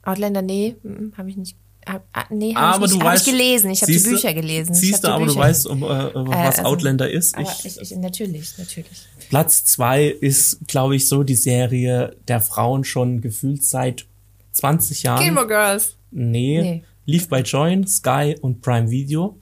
[0.04, 0.76] Outlander, nee,
[1.16, 1.56] habe ich nicht.
[1.86, 3.70] Hab, ah, nee, Aber habe ich, du nicht, hab ich weißt- gelesen.
[3.70, 4.72] Ich habe die siehst du- Bücher gelesen.
[4.74, 7.34] Ich Siehst hab du, aber du weißt, um, äh, um was also- Outlander ist.
[7.36, 9.06] Aber Ich, ich, ich, natürlich, natürlich.
[9.28, 14.06] Platz zwei ist, glaube ich, so die Serie der Frauen schon gefühlt seit
[14.52, 15.22] 20 Jahren.
[15.22, 15.96] Gilmore Girls.
[16.10, 16.62] Nee.
[16.62, 16.84] Nee.
[17.06, 19.38] Lief bei Join, Sky und Prime Video.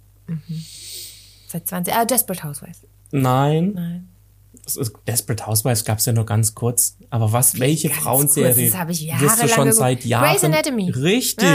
[1.49, 1.95] Seit 20.
[1.95, 2.81] Ah, Desperate Housewives.
[3.11, 3.73] Nein.
[3.75, 4.09] Nein.
[5.07, 6.97] Desperate Housewives gab es ja nur ganz kurz.
[7.11, 8.71] Aber was, welche ganz Frauenserie kurz?
[8.73, 9.75] Das habe ich wirst du schon geguckt.
[9.75, 10.29] seit Jahren?
[10.31, 10.91] Grey's Anatomy.
[10.91, 11.49] Richtig.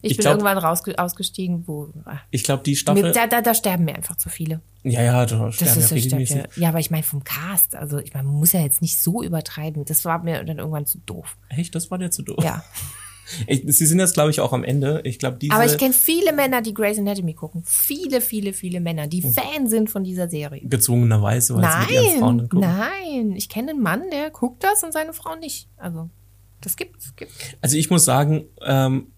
[0.00, 1.88] Ich, Ich bin glaub- irgendwann rausge ausgestiegen, wo.
[2.30, 3.02] Ich glaube, die Staffel.
[3.02, 4.60] Mir, da, da, da sterben mir einfach zu viele.
[4.84, 6.36] ja, ja, da Das sterben ja ist stirbt regelmäßig.
[6.36, 6.44] ja.
[6.54, 7.74] ja, aber ich meine vom Cast.
[7.74, 9.84] Also ich meine, man muss ja jetzt nicht so übertreiben.
[9.86, 11.36] Das war mir dann irgendwann zu doof.
[11.48, 12.44] Echt, das war dir zu doof.
[12.44, 12.62] Ja.
[13.46, 15.00] Ich, sie sind jetzt, glaube ich, auch am Ende.
[15.04, 15.52] Ich glaube, diese.
[15.54, 17.62] Aber ich kenne viele Männer, die Grey's Anatomy gucken.
[17.66, 19.32] Viele, viele, viele Männer, die Hm.
[19.32, 20.62] Fan sind von dieser Serie.
[20.64, 22.60] gezwungenerweise, weil sie mit ihren Frauen dann Nein, gucken.
[23.28, 23.36] nein.
[23.36, 25.68] Ich kenne einen Mann, der guckt das und seine Frau nicht.
[25.76, 26.08] Also,
[26.60, 27.14] das gibt's.
[27.16, 27.34] gibt's.
[27.60, 29.08] Also ich muss sagen, ähm,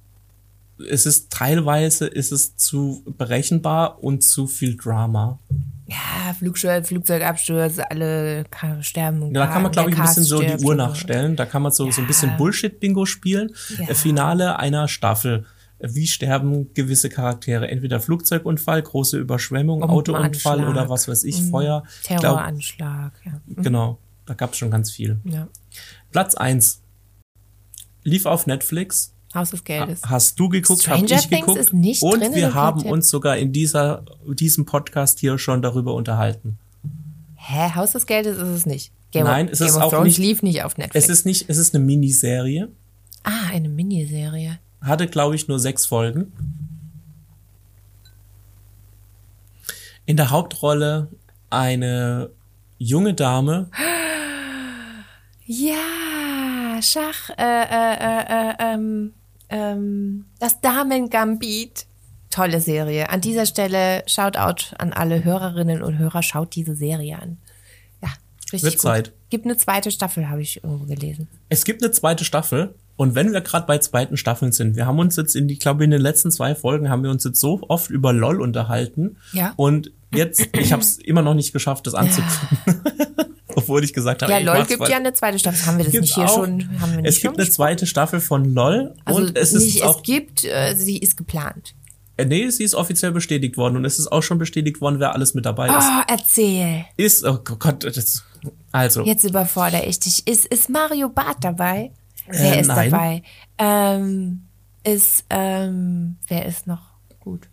[0.91, 5.39] es ist teilweise ist es zu berechenbar und zu viel Drama.
[5.91, 8.45] Ja, Flugzeug, Flugzeugabsturz, alle
[8.81, 9.35] sterben.
[9.35, 11.35] Ja, da kann man, glaube ich, ein bisschen so die Uhr nachstellen.
[11.35, 12.37] Da kann man so, so ein bisschen Ja.
[12.37, 13.51] Bullshit-Bingo spielen.
[13.77, 13.89] Ja.
[13.89, 15.47] Äh, Finale einer Staffel.
[15.81, 17.69] Wie sterben gewisse Charaktere?
[17.69, 21.85] Entweder Flugzeugunfall, große Überschwemmung, Autounfall oder was weiß ich, Feuer.
[22.03, 23.41] Ich glaub, Terroranschlag, ja.
[23.63, 25.19] genau, da gab es schon ganz viel.
[25.25, 25.49] ja.
[26.13, 26.83] Platz eins
[28.03, 29.15] Lief auf Netflix.
[29.35, 30.01] Haus des Geldes.
[30.05, 31.73] Hast du geguckt, habe ich geguckt.
[31.73, 36.59] und wir haben uns sogar in dieser, diesem Podcast hier schon darüber unterhalten.
[37.37, 38.93] Hä, Haus des Geldes ist es nicht.
[39.13, 41.05] Game Nein, of, es Game ist auch Thrones nicht- lief nicht auf Netflix.
[41.05, 42.69] Es ist nicht, es ist eine Miniserie.
[43.25, 44.59] ah, eine Miniserie.
[44.81, 46.33] Hatte, glaube ich, nur sechs Folgen.
[50.07, 51.09] In der Hauptrolle
[51.51, 52.31] eine
[52.79, 53.71] junge Dame.
[55.53, 59.15] Ja, Schach, äh, äh, äh, äh, ähm,
[59.51, 61.87] ähm, das Damen-Gambit.
[62.31, 63.11] Tolle Serie.
[63.11, 66.23] An dieser Stelle Shoutout an alle Hörerinnen und Hörer.
[66.23, 67.39] Schaut diese Serie an.
[68.01, 68.09] Ja,
[68.53, 68.83] richtig Wird gut.
[68.83, 69.13] Zeit.
[69.31, 71.29] Gibt eine zweite Staffel, habe ich irgendwo gelesen.
[71.49, 72.75] Es gibt eine zweite Staffel.
[72.97, 75.61] Und wenn wir gerade bei zweiten Staffeln sind, wir haben uns jetzt in die, ich
[75.61, 79.17] glaube, in den letzten zwei Folgen haben wir uns jetzt so oft über LOL unterhalten.
[79.33, 79.55] Ja.
[79.57, 82.59] Und jetzt, ich habe es immer noch nicht geschafft, das anzugucken.
[83.57, 85.67] Obwohl ich gesagt habe, Ja, LOL gibt ja eine zweite Staffel.
[85.67, 86.35] Haben wir das nicht hier auch.
[86.35, 86.81] schon?
[86.81, 89.83] Haben wir nicht es gibt eine zweite Staffel von LOL Also und es ist nicht,
[89.85, 91.75] auch es gibt, äh, sie ist geplant.
[92.17, 95.15] Äh, Nee, sie ist offiziell bestätigt worden und es ist auch schon bestätigt worden, wer
[95.15, 95.75] alles mit dabei ist.
[95.77, 96.85] Oh, erzähl.
[96.97, 98.25] Ist, oh Gott, das,
[98.73, 100.27] also, Jetzt überfordere ich dich.
[100.27, 101.93] Ist, ist Mario Barth dabei?
[102.29, 102.91] Wer Äh, ist nein.
[102.91, 103.23] dabei?
[103.59, 104.43] Ähm,
[104.85, 106.83] ist, ähm, wer ist noch
[107.21, 107.49] gut?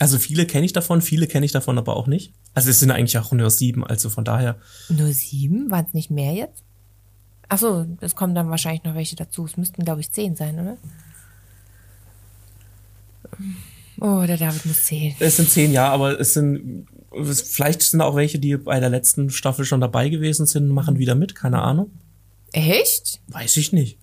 [0.00, 2.32] also viele kenne ich davon, viele kenne ich davon aber auch nicht.
[2.58, 4.56] Also es sind eigentlich auch nur sieben, also von daher.
[4.88, 5.70] Nur sieben?
[5.70, 6.64] Waren es nicht mehr jetzt?
[7.48, 9.44] Ach so, es kommen dann wahrscheinlich noch welche dazu.
[9.44, 10.76] Es müssten, glaube ich, zehn sein, oder?
[14.00, 15.14] Oh, der David muss zählen.
[15.20, 18.90] Es sind zehn Jahre, aber es sind, es, vielleicht sind auch welche, die bei der
[18.90, 21.92] letzten Staffel schon dabei gewesen sind, machen wieder mit, keine Ahnung.
[22.50, 23.20] Echt?
[23.28, 23.98] Weiß ich nicht.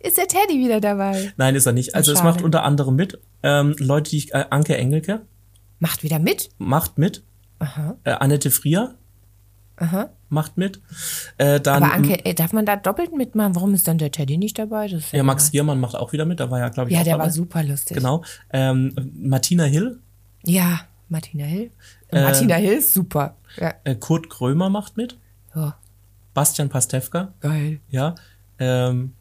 [0.00, 1.32] Ist der Teddy wieder dabei?
[1.36, 1.94] Nein, ist er nicht.
[1.94, 2.30] Also es Schade.
[2.30, 5.20] macht unter anderem mit, ähm, Leute, die ich, äh, Anke Engelke
[5.78, 6.50] Macht wieder mit?
[6.58, 7.22] macht mit,
[7.62, 8.94] Aha, äh, Annette Frier
[9.76, 10.10] aha.
[10.28, 10.80] macht mit,
[11.38, 13.54] äh, dann Aber Anke, äh, darf man da doppelt mitmachen?
[13.54, 14.86] Warum ist dann der Teddy nicht dabei?
[14.86, 15.50] Ist ja, Max.
[15.50, 17.24] Giermann macht auch wieder mit, da war ja, glaube ich, Ja, der dabei.
[17.24, 17.96] war super lustig.
[17.96, 18.22] Genau.
[18.52, 19.98] Ähm, Martina Hill,
[20.44, 21.70] Ja, Martina Hill.
[22.08, 23.36] Äh, Martina Hill ist super.
[23.56, 23.74] Ja.
[23.84, 25.18] äh, Kurt Krömer macht mit,
[25.54, 25.76] ja.
[26.34, 27.80] Bastian Pastewka, Geil.
[27.90, 28.14] ja,
[28.58, 29.12] ähm,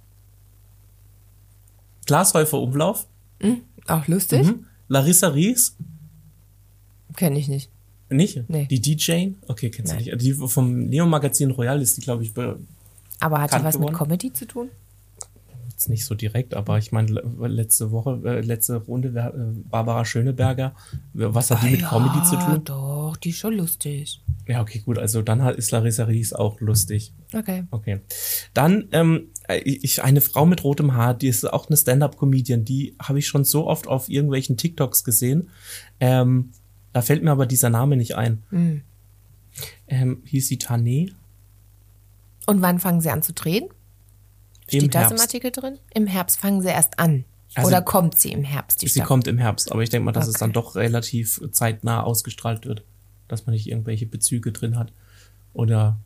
[2.05, 3.07] Glashäufer Umlauf,
[3.87, 4.47] Auch lustig?
[4.47, 4.65] mhm.
[4.87, 5.75] Larissa Ries,
[7.15, 7.69] Kenne ich nicht.
[8.11, 8.43] Nicht?
[8.49, 8.67] Nee.
[8.69, 9.29] Die DJ?
[9.47, 10.05] Okay, kennst du Nein.
[10.05, 10.21] nicht.
[10.21, 12.59] Die vom Neo-Magazin Royal ist die, glaube ich, be-
[13.19, 13.91] Aber hat die was geworden?
[13.93, 14.69] mit Comedy zu tun?
[15.69, 19.31] jetzt nicht so direkt, aber ich meine, le- letzte Woche, äh, letzte Runde, äh,
[19.67, 20.75] Barbara Schöneberger,
[21.13, 22.61] was hat die mit Ah, Comedy zu tun?
[22.65, 24.21] Doch, die ist schon lustig.
[24.47, 27.13] Ja, okay, gut, also dann ist Larissa Ries auch lustig.
[27.33, 27.63] Okay.
[27.71, 28.01] Okay.
[28.53, 29.29] Dann, ähm,
[29.63, 33.43] ich, eine Frau mit rotem Haar, die ist auch eine Stand-Up-Comedian, die habe ich schon
[33.43, 35.49] so oft auf irgendwelchen TikToks gesehen.
[35.99, 36.51] Ähm,
[36.93, 38.43] da fällt mir aber dieser Name nicht ein.
[38.49, 38.81] Hm.
[39.87, 41.11] Ähm, hieß sie Tané?
[42.45, 43.65] Und wann fangen sie an zu drehen?
[44.67, 45.19] Im Steht das im.
[45.19, 45.77] Artikel drin?
[45.93, 47.25] Im Herbst fangen sie erst an.
[47.53, 49.07] Also- Oder kommt sie im Herbst, Sie Staffel?
[49.07, 50.39] kommt im Herbst, aber ich denke mal, dass es Okay.
[50.45, 52.83] dann doch relativ zeitnah ausgestrahlt wird,
[53.27, 54.93] dass man nicht irgendwelche Bezüge drin hat.
[55.53, 55.99] Oder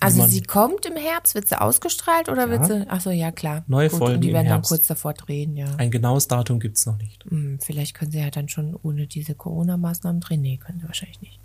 [0.00, 2.80] Also sie kommt im Herbst, wird sie ausgestrahlt oder wird Ja.
[2.80, 2.90] sie?
[2.90, 3.64] Achso, ja klar.
[3.68, 5.66] Neue Gut, Folgen und die werden dann kurz davor drehen, ja.
[5.76, 7.24] ein genaues Datum gibt's noch nicht.
[7.28, 10.42] Hm, vielleicht können sie ja dann schon ohne diese Corona-Maßnahmen drehen.
[10.42, 11.40] Nee, können sie wahrscheinlich nicht.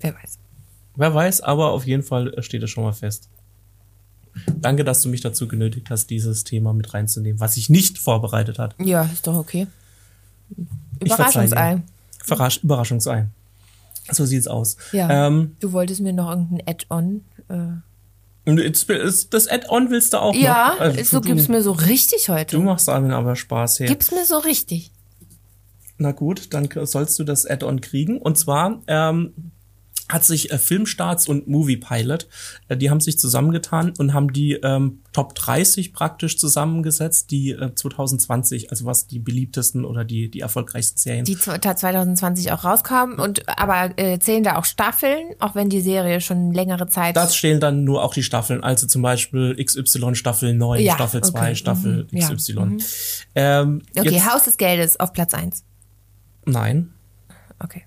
[0.00, 0.38] Wer weiß.
[0.96, 3.28] Wer weiß, aber auf jeden Fall steht es schon mal fest.
[4.54, 8.58] Danke, dass du mich dazu genötigt hast, dieses Thema mit reinzunehmen, was ich nicht vorbereitet
[8.58, 8.74] hat.
[8.78, 9.66] Ja, ist doch okay.
[11.00, 11.82] Überraschungsei.
[12.62, 13.26] Überraschungsei.
[14.10, 14.76] So sieht's aus.
[14.92, 15.26] Ja.
[15.26, 17.24] Ähm, Du wolltest mir noch irgendein Add-on.
[17.48, 18.70] Äh,
[19.30, 20.80] das Add-on willst du auch ja, noch?
[20.80, 22.56] Also, so du, gibt's mir so richtig heute.
[22.56, 23.88] Du machst einem aber Spaß her.
[23.88, 24.92] Gib's mir so richtig.
[25.98, 28.18] Na gut, dann sollst du das Add-on kriegen.
[28.18, 29.32] Und zwar ähm,
[30.08, 32.28] hat sich äh, Filmstarts und Movie Pilot,
[32.68, 37.74] äh, die haben sich zusammengetan und haben die ähm, Top 30 praktisch zusammengesetzt, die äh,
[37.74, 41.24] 2020, also was die beliebtesten oder die, die erfolgreichsten Serien.
[41.24, 45.70] Die zw- da 2020 auch rauskamen und aber äh, zählen da auch Staffeln, auch wenn
[45.70, 47.16] die Serie schon längere Zeit.
[47.16, 51.22] das stehen dann nur auch die Staffeln, also zum Beispiel XY Staffel 9, Ja, Staffel
[51.24, 52.76] 2, okay, Staffel mhm, ja, XY.
[53.34, 55.64] Ähm, okay, Haus des Geldes auf Platz 1.
[56.44, 56.92] Nein.
[57.58, 57.85] Okay.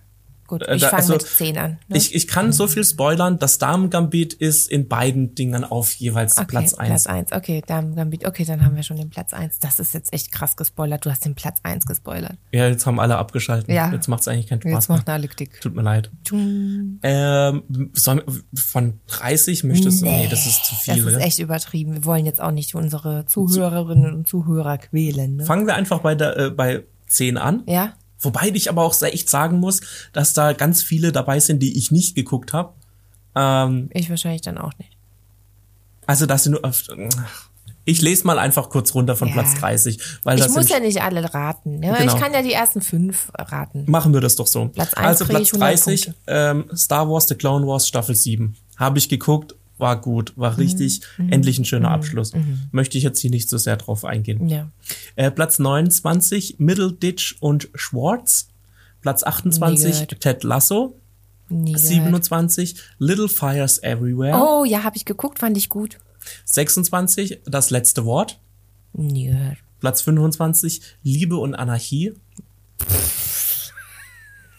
[0.50, 1.78] Gut, Äh, ich fange also, mit 10 an.
[1.90, 1.98] Ne?
[1.98, 6.48] Ich, ich kann so viel spoilern, das Damen-Gambit ist in beiden Dingen auf jeweils okay,
[6.48, 6.90] Platz 1.
[6.90, 7.32] Platz 1.
[7.34, 9.60] Okay, dann, okay, dann haben wir schon den Platz 1.
[9.60, 11.06] Das ist jetzt echt krass gespoilert.
[11.06, 12.36] Du hast den Platz 1 gespoilert.
[12.52, 13.72] Ja, jetzt haben alle abgeschalten.
[13.72, 13.92] Ja.
[13.92, 15.62] Jetzt macht's eigentlich keinen Spaß Jetzt macht alle dick.
[15.62, 16.10] Tut mir leid.
[16.32, 17.92] Ähm,
[18.56, 20.06] von 30 möchtest du?
[20.06, 21.04] Nee, das ist zu viel.
[21.04, 21.94] Das ist echt übertrieben.
[21.94, 25.36] Wir wollen jetzt auch nicht unsere Zuhörerinnen und Zuhörer quälen.
[25.36, 25.46] Ne?
[25.46, 27.62] Fangen wir einfach bei, der, äh, bei 10 an.
[27.68, 27.94] Ja?
[28.22, 29.82] Wobei ich aber auch sehr echt sagen muss,
[30.14, 32.74] dass da ganz viele dabei sind, die ich nicht geguckt habe.
[33.36, 34.92] Ähm, Ich wahrscheinlich dann auch nicht.
[36.06, 36.62] also das sind nur.
[37.86, 39.34] Ich lese mal einfach kurz runter von Ja.
[39.36, 41.80] Platz 30, weil Ich das muss ja nicht alle raten.
[41.80, 41.96] Ne?
[41.98, 42.14] Genau.
[42.14, 43.86] Ich kann ja die ersten fünf raten.
[43.90, 44.68] machen wir das doch so.
[44.68, 46.22] Platz eins also krieg Platz ich 100 30, Punkte.
[46.28, 48.56] ähm, Star Wars The Clone Wars Staffel 7.
[48.78, 50.58] Habe ich geguckt, war gut, war Mhm.
[50.58, 52.34] richtig, endlich ein schöner Abschluss.
[52.72, 54.48] Möchte ich jetzt hier nicht so sehr drauf eingehen.
[54.48, 54.70] Ja.
[55.16, 58.50] Äh, Platz 29, Middleditch und Schwartz.
[59.02, 60.20] Platz 28, gehört.
[60.22, 60.96] Ted Lasso.
[61.48, 61.88] Nie gehört.
[61.88, 64.38] 27, Little Fires Everywhere.
[64.38, 65.98] Oh, ja, habe ich geguckt, fand ich gut.
[66.46, 68.40] 26, Das letzte Wort.
[68.94, 69.58] Nie gehört.
[69.80, 72.14] Platz 25, Liebe und Anarchie.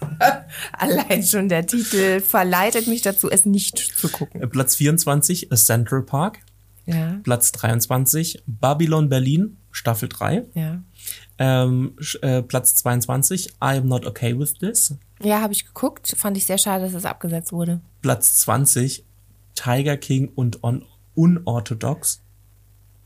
[0.72, 4.48] Allein schon der Titel verleitet mich dazu, es nicht zu gucken.
[4.50, 6.38] Platz 24, A Central Park.
[6.86, 10.44] Ja, Platz 23, Babylon Berlin, Staffel 3.
[10.54, 10.82] ja.
[11.38, 14.94] Ähm, äh, Platz 22, I am not okay with this.
[15.22, 16.14] Ja, habe ich geguckt.
[16.18, 17.80] Fand ich sehr schade, dass es abgesetzt wurde.
[18.02, 19.04] Platz 20,
[19.54, 20.84] Tiger King und on
[21.14, 22.22] Unorthodox.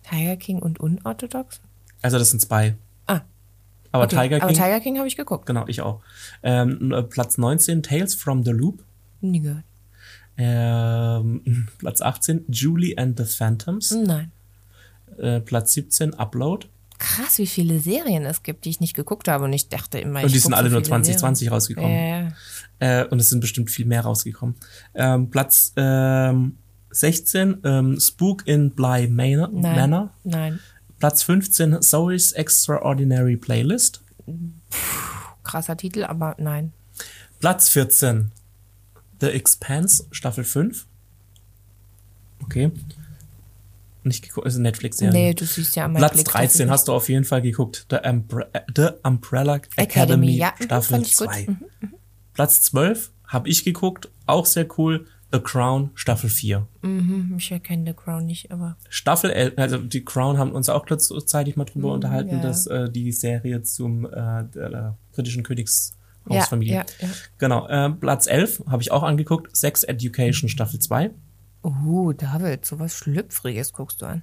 [0.02, 1.60] Tiger King und unorthodox?
[2.02, 2.76] Also das sind zwei.
[3.94, 4.16] Aber okay.
[4.16, 5.46] Tiger Aber King, Tiger King habe ich geguckt.
[5.46, 6.00] genau, ich auch.
[6.42, 8.82] Ähm, äh, Platz 19, Tales from the Loop.
[9.20, 9.62] Nie gehört.
[10.36, 13.92] Ähm, Platz 18, Julie and the Phantoms.
[13.92, 14.32] Nein.
[15.16, 16.66] Äh, Platz 17, Upload.
[16.98, 19.44] Krass, wie viele Serien es gibt, die ich nicht geguckt habe.
[19.44, 21.88] Und ich dachte immer, ich Und die sind so alle nur viele 2020 rausgekommen.
[21.88, 22.34] Serien.
[22.80, 23.02] Ja, ja.
[23.02, 24.56] Äh, und es sind bestimmt viel mehr rausgekommen.
[24.96, 26.58] Ähm, Platz ähm,
[26.90, 29.50] 16, ähm, Spook in Bly Manor.
[29.52, 29.76] Nein.
[29.76, 30.10] Manor.
[30.24, 30.58] Nein.
[31.04, 34.00] Platz 15, Zoe's Extraordinary Playlist.
[35.42, 36.72] Krasser Titel, aber nein.
[37.40, 38.32] Platz 14,
[39.20, 40.86] The Expanse, Staffel 5.
[42.42, 42.72] Okay.
[44.02, 45.12] Nicht geguckt, ist eine Netflix-Serie.
[45.12, 47.86] Nee, du siehst ja meinem Platz dass 13 ich- hast du auf jeden Fall geguckt.
[47.90, 51.26] The, Umbre The Umbrella Academy, Academy, ja, mhm, Staffel fand ich gut.
[51.26, 51.46] 2.
[52.32, 55.06] Platz 12 habe ich geguckt, auch sehr cool.
[55.34, 56.66] The Crown Staffel 4.
[56.82, 60.86] Hm, Ich erkenne The Crown nicht, aber Staffel 11, also die Crown haben uns auch
[60.86, 62.42] kurzzeitig mal drüber unterhalten, Mhm, ja.
[62.42, 66.74] dass äh, die Serie zum äh, der, der britischen Königshausfamilie.
[66.74, 67.14] Ja, ja, ja.
[67.38, 71.10] Genau, äh, Platz 11 habe ich auch angeguckt, Sex Education Staffel 2.
[71.62, 74.22] Oh, David, sowas Schlüpfriges guckst du an.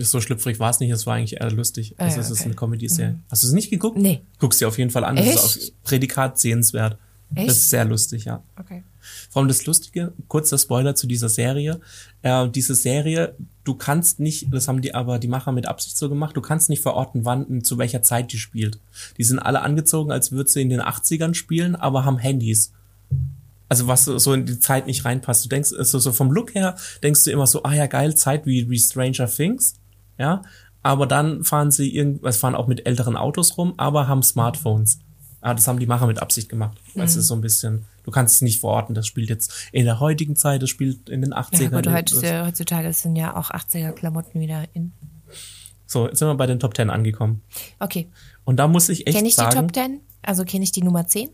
[0.00, 1.94] So schlüpfrig war es nicht, es war eigentlich eher lustig.
[1.98, 2.48] Ah, also ja, es ist okay.
[2.48, 2.52] Mhm.
[2.52, 3.18] eine Comedy-Serie.
[3.30, 3.96] Hast du es nicht geguckt?
[3.96, 4.22] Nee.
[4.40, 5.44] Guckst dir auf jeden Fall an, das ist Echt?
[5.72, 6.98] auf Prädikat sehenswert.
[7.34, 7.48] Echt?
[7.48, 8.42] Das ist sehr lustig, ja.
[8.58, 8.82] Okay.
[9.30, 11.80] Vor allem das Lustige, kurzer Spoiler zu dieser Serie.
[12.22, 16.08] Äh, diese Serie, du kannst nicht, das haben die aber die Macher mit Absicht so
[16.08, 18.80] gemacht, du kannst nicht verorten, wann, zu welcher Zeit die spielt.
[19.16, 22.72] Die sind alle angezogen, als würde sie in den 80ern spielen, aber haben Handys.
[23.68, 25.44] Also was so in die Zeit nicht reinpasst.
[25.44, 28.46] Du denkst, so, so vom Look her denkst du immer so, ah ja, geil, Zeit
[28.46, 29.74] wie, wie Stranger Things.
[30.18, 30.42] Ja.
[30.82, 35.00] Aber dann fahren sie irgendwas, fahren auch mit älteren Autos rum, aber haben Smartphones.
[35.40, 36.78] Ah, das haben die Macher mit Absicht gemacht.
[36.94, 37.02] Mhm.
[37.02, 40.00] Es ist so ein bisschen, du kannst es nicht verorten, das spielt jetzt in der
[40.00, 41.62] heutigen Zeit, das spielt in den 80ern.
[41.62, 44.92] Ja, gut, heutzutage, heutzutage sind ja auch 80er-Klamotten wieder in.
[45.86, 47.42] So, jetzt sind wir bei den Top 10 angekommen.
[47.78, 48.08] Okay.
[48.44, 50.00] Und da muss ich echt Kenne ich sagen, die Top 10?
[50.22, 51.30] Also kenne ich die Nummer 10?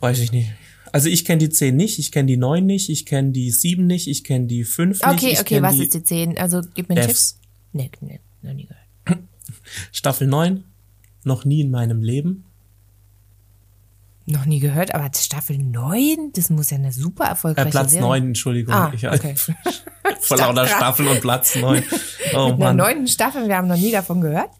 [0.00, 0.50] Weiß ich nicht.
[0.92, 3.86] Also ich kenne die 10 nicht, ich kenne die 9 nicht, ich kenne die 7
[3.86, 5.06] nicht, ich kenne die 5 nicht.
[5.06, 6.36] Okay, ich okay, kenn was ist die 10?
[6.38, 7.14] Also gib mir einen Tipp.
[7.14, 7.38] Devs.
[7.72, 9.22] Nee, nee, noch nie gehört.
[9.92, 10.64] Staffel 9,
[11.24, 12.44] noch nie in meinem Leben.
[14.26, 18.06] Noch nie gehört, aber Staffel 9, das muss ja eine super Äh, erfolgreiche Platz Serie.
[18.06, 18.74] 9, Entschuldigung.
[18.74, 19.34] Ah, ich, okay.
[20.20, 21.82] Vor lauter Staffel und Platz 9.
[22.32, 22.76] Oh Mit einer Mann.
[22.76, 24.50] neunten Staffel, wir haben noch nie davon gehört.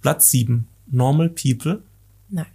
[0.00, 1.82] Platz 7, Normal People.
[2.30, 2.46] Nein.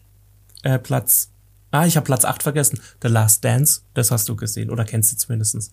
[0.63, 1.29] Äh, Platz,
[1.69, 2.79] ah, ich habe Platz 8 vergessen.
[3.03, 5.71] The Last Dance, das hast du gesehen oder kennst du zumindest.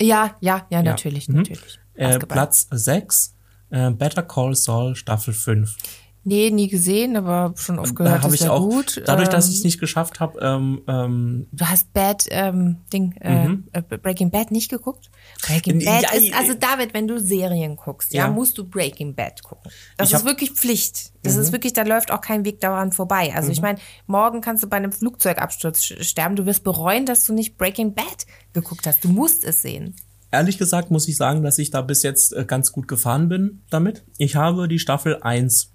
[0.00, 1.36] Ja, ja, ja, natürlich, Mhm.
[1.38, 1.80] natürlich.
[1.94, 2.34] Äh, Basketball.
[2.36, 3.34] Platz 6,
[3.70, 5.76] äh, Better Call Saul, Staffel 5.
[6.22, 9.00] Nee, nie gesehen, aber schon oft gehört, da habe das ich auch, gut.
[9.06, 13.12] dadurch, dass Ähm, ich es nicht geschafft habe, ähm, ähm, Du hast Bad ähm, Ding
[13.22, 15.10] äh, äh, Breaking Bad nicht geguckt?
[15.46, 15.84] Breaking Mhm.
[15.86, 18.30] Bad Ja, ist also David, wenn du Serien guckst, ja, Ja.
[18.30, 19.70] musst du Breaking Bad gucken.
[19.96, 20.28] Das Ich ist Mhm.
[20.28, 21.12] wirklich Pflicht.
[21.22, 23.32] Das ist wirklich, da läuft auch kein Weg daran vorbei.
[23.34, 26.36] Also ich meine, morgen kannst du bei einem Flugzeugabsturz sterben.
[26.36, 29.02] Du wirst bereuen, dass du nicht Breaking Bad geguckt hast.
[29.04, 29.94] Du musst es sehen.
[30.32, 33.62] Ehrlich gesagt muss ich sagen, dass ich da bis jetzt äh, ganz gut gefahren bin
[33.70, 34.04] damit.
[34.18, 35.72] Ich habe die Staffel 1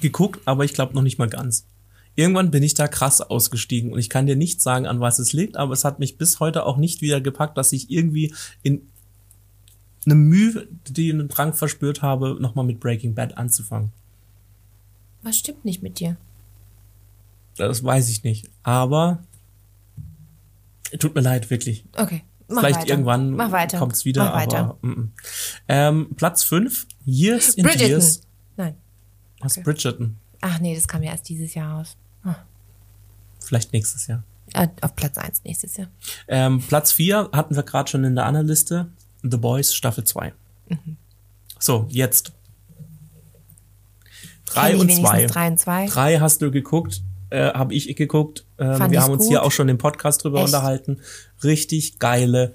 [0.00, 1.66] geguckt, aber ich glaube noch nicht mal ganz.
[2.14, 5.32] Irgendwann bin ich da krass ausgestiegen und ich kann dir nicht sagen, an was es
[5.32, 8.88] liegt, aber es hat mich bis heute auch nicht wieder gepackt, dass ich irgendwie in
[10.06, 13.92] eine Mühe, die einen Drang verspürt habe, nochmal mit Breaking Bad anzufangen.
[15.22, 16.16] Was stimmt nicht mit dir?
[17.56, 18.48] Das weiß ich nicht.
[18.62, 19.24] Aber
[20.98, 21.84] tut mir leid, wirklich.
[21.96, 22.22] Okay.
[22.48, 22.88] Mach Vielleicht weiter.
[22.90, 23.78] irgendwann weiter.
[23.78, 24.58] kommt's wieder, Mach weiter.
[24.58, 25.12] aber mm, mm.
[25.68, 27.88] Ähm, Platz 5, Years in Bridgerton.
[27.88, 28.25] Years.
[29.40, 30.16] Was Bridgerton?
[30.40, 31.96] Ach nee, das kam ja erst dieses Jahr raus.
[33.46, 34.24] Vielleicht nächstes Jahr.
[34.52, 35.88] Äh, auf Platz 1 nächstes Jahr.
[36.28, 38.88] Ähm, Platz 4 hatten wir gerade schon in der anderen Liste.
[39.22, 40.32] The Boys Staffel 2.
[40.68, 40.96] Mhm.
[41.58, 42.32] So, jetzt.
[44.46, 45.02] 3 Kenn und ich 2.
[45.02, 45.86] wenigstens drei und zwei.
[45.86, 48.44] 3 hast du geguckt, äh, habe ich geguckt.
[48.58, 49.30] Ähm, wir haben uns gut.
[49.30, 50.46] hier auch schon im Podcast drüber Echt?
[50.46, 51.00] unterhalten.
[51.42, 52.54] Richtig geile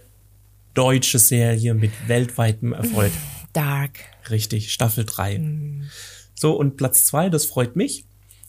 [0.73, 3.11] deutsche Serie mit weltweitem Erfolg.
[3.53, 3.99] Dark.
[4.29, 5.39] Richtig, Staffel 3.
[5.39, 5.89] Mhm.
[6.41, 8.03] So, und Platz zwei, das freut mich,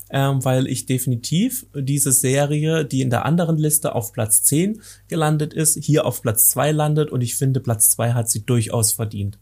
[0.09, 5.53] ähm, weil ich definitiv diese Serie, die in der anderen Liste auf Platz 10 gelandet
[5.53, 9.37] ist, hier auf Platz zwei landet und ich finde, Platz zwei hat sie durchaus verdient.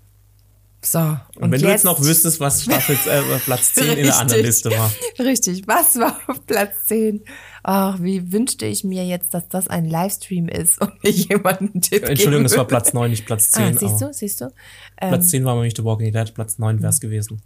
[0.83, 0.99] So.
[1.37, 4.65] Und, wenn du jetzt noch wüsstest, was Staffel äh, Platz 10 in der anderen Richtig.
[4.65, 4.91] Liste war.
[5.21, 7.23] Richtig, was war auf Platz 10?
[7.63, 12.03] Ach, wie wünschte ich mir jetzt, dass das ein Livestream ist und nicht jemanden Tipp
[12.03, 12.67] Entschuldigung, es war.
[12.67, 13.63] Platz 9, nicht Platz 10.
[13.63, 14.47] Ah, siehst du, siehst du?
[15.01, 17.43] Ähm, Platz 10 war nämlich The Walking Dead, Platz 9 wäre es gewesen.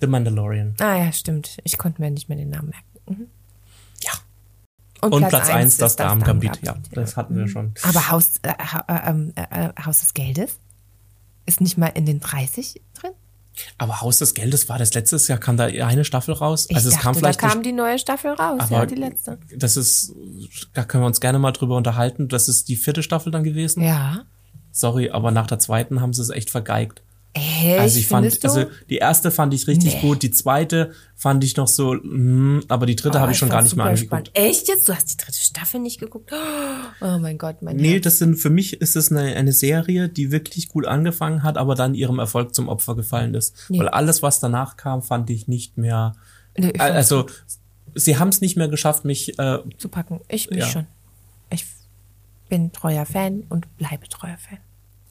[0.00, 0.74] The Mandalorian.
[0.80, 1.58] ah ja, stimmt.
[1.64, 3.22] Ich konnte mir nicht mehr den Namen merken.
[3.22, 3.26] Mhm.
[4.02, 4.12] Ja.
[5.08, 6.60] Und, Platz 1, ist das Damen-Gambit.
[6.62, 7.74] Ja, das hatten wir schon.
[7.82, 10.58] Aber Haus, äh, ha, äh, ähm, äh, äh, Haus des Geldes
[11.46, 13.12] ist nicht mal in den 30 drin?
[13.76, 16.66] Aber Haus des Geldes war das letztes Jahr, kam da eine Staffel raus?
[16.68, 18.94] Ich also es dachte, kam vielleicht da kam die neue Staffel raus, Aber ja, die
[18.94, 19.38] letzte.
[19.56, 20.14] das ist,
[20.74, 22.28] da können wir uns gerne mal drüber unterhalten.
[22.28, 23.82] Das ist die vierte Staffel dann gewesen.
[23.82, 24.24] Ja.
[24.70, 27.02] Sorry, aber nach der zweiten haben sie es echt vergeigt.
[27.34, 27.78] Echt?
[27.78, 28.48] also ich fand, du?
[28.48, 30.00] also die erste fand ich richtig Nee.
[30.00, 33.48] gut, die zweite fand ich noch so, mm, aber die dritte Oh, habe ich schon
[33.50, 34.08] gar nicht mehr angeguckt.
[34.08, 34.30] spannend.
[34.34, 34.88] Echt jetzt?
[34.88, 36.32] Du hast die dritte Staffel nicht geguckt?
[37.00, 38.04] Oh mein Gott, mein Nee, Herz.
[38.04, 41.74] das sind, für mich ist es eine, eine Serie, die wirklich gut angefangen hat, aber
[41.74, 43.54] dann ihrem Erfolg zum Opfer gefallen ist.
[43.68, 43.78] Nee.
[43.78, 46.16] Weil alles, was danach kam, fand ich nicht mehr,
[46.56, 47.26] Nee, ich also,
[47.94, 50.20] sie haben es nicht mehr geschafft, mich, äh, zu packen.
[50.28, 50.66] Ich mich Ja.
[50.66, 50.86] schon.
[51.50, 51.66] Ich
[52.48, 54.58] bin treuer Fan und bleibe treuer Fan.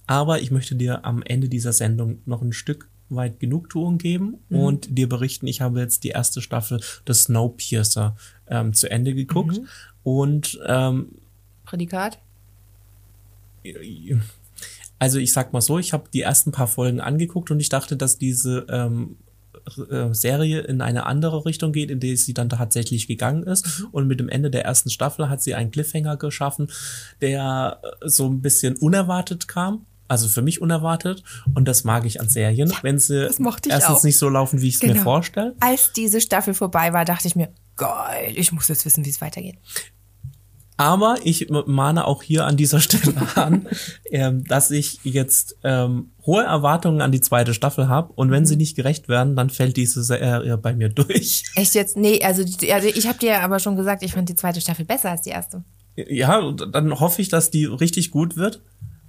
[0.07, 4.59] Aber ich möchte dir am Ende dieser Sendung noch ein Stück weit Genugtuung geben Mhm.
[4.59, 8.15] und dir berichten, ich habe jetzt die erste Staffel des Snowpiercer
[8.47, 9.67] ähm, zu Ende geguckt Mhm.
[10.03, 11.09] und ähm,
[11.65, 12.19] Prädikat?
[14.99, 17.97] also ich sag mal so, ich habe die ersten paar Folgen angeguckt und ich dachte,
[17.97, 19.17] dass diese ähm,
[19.89, 23.83] äh, Serie in eine andere Richtung geht, in die sie dann tatsächlich gegangen ist.
[23.91, 26.69] Und mit dem Ende der ersten Staffel hat sie einen Cliffhanger geschaffen,
[27.19, 29.85] der so ein bisschen unerwartet kam.
[30.07, 31.23] Also für mich unerwartet.
[31.53, 34.03] Und das mag ich an Serien, wenn sie erstens auch.
[34.03, 35.03] nicht so laufen, wie ich es mir Genau.
[35.03, 35.55] vorstelle.
[35.59, 39.19] Als diese Staffel vorbei war, dachte ich mir, geil, ich muss jetzt wissen, wie es
[39.21, 39.57] weitergeht.
[40.79, 43.67] Aber ich mahne auch hier an dieser Stelle an,
[44.11, 48.57] ähm, dass ich jetzt ähm, hohe Erwartungen an die zweite Staffel habe und wenn sie
[48.57, 51.45] nicht gerecht werden, dann fällt diese Serie bei mir durch.
[51.55, 51.97] Echt jetzt?
[51.97, 55.09] Nee, also, also ich habe dir aber schon gesagt, ich fand die zweite Staffel besser
[55.09, 55.63] als die erste.
[55.95, 58.61] Ja, dann hoffe ich, dass die richtig gut wird,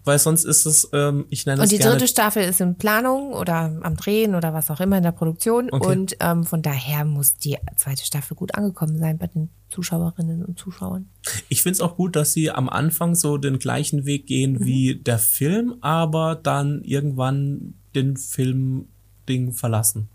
[0.09, 2.77] weil sonst ist es, ähm, ich nenne Und es die gerne dritte Staffel ist in
[2.77, 5.69] Planung oder am Drehen oder was auch immer in der Produktion.
[5.71, 5.87] Okay.
[5.87, 10.59] Und ähm, von daher muss die zweite Staffel gut angekommen sein bei den Zuschauerinnen und
[10.59, 11.09] Zuschauern.
[11.51, 14.65] Ich find's auch gut, dass sie am Anfang so den gleichen Weg gehen Mhm.
[14.65, 20.09] wie der Film, aber dann irgendwann den Film-Ding verlassen.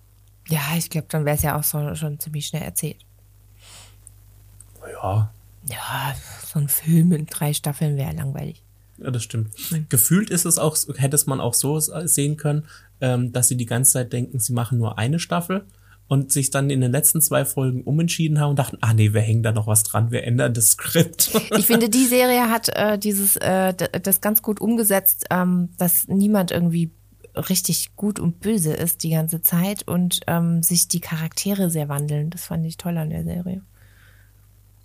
[0.50, 2.98] Ja, ich glaube, dann wäre es ja auch so, schon ziemlich schnell erzählt.
[4.92, 5.32] Ja,
[5.70, 6.14] Ja,
[6.46, 8.62] so ein Film in drei Staffeln wäre langweilig.
[8.98, 9.52] Ja das stimmt.
[9.90, 12.66] Gefühlt ist es auch, hätte es man auch so sehen können,
[13.02, 15.66] ähm, dass sie die ganze Zeit denken, sie machen nur eine Staffel
[16.08, 19.22] und sich dann in den letzten zwei Folgen umentschieden haben und dachten, ah nee, wir
[19.22, 21.32] hängen da noch was dran, wir ändern das Skript.
[21.58, 26.52] Ich finde, die Serie hat äh, dieses äh, das ganz gut umgesetzt, ähm, dass niemand
[26.52, 26.92] irgendwie
[27.36, 32.30] richtig gut und böse ist die ganze Zeit und ähm, sich die Charaktere sehr wandeln.
[32.30, 33.62] Das fand ich toll an der Serie.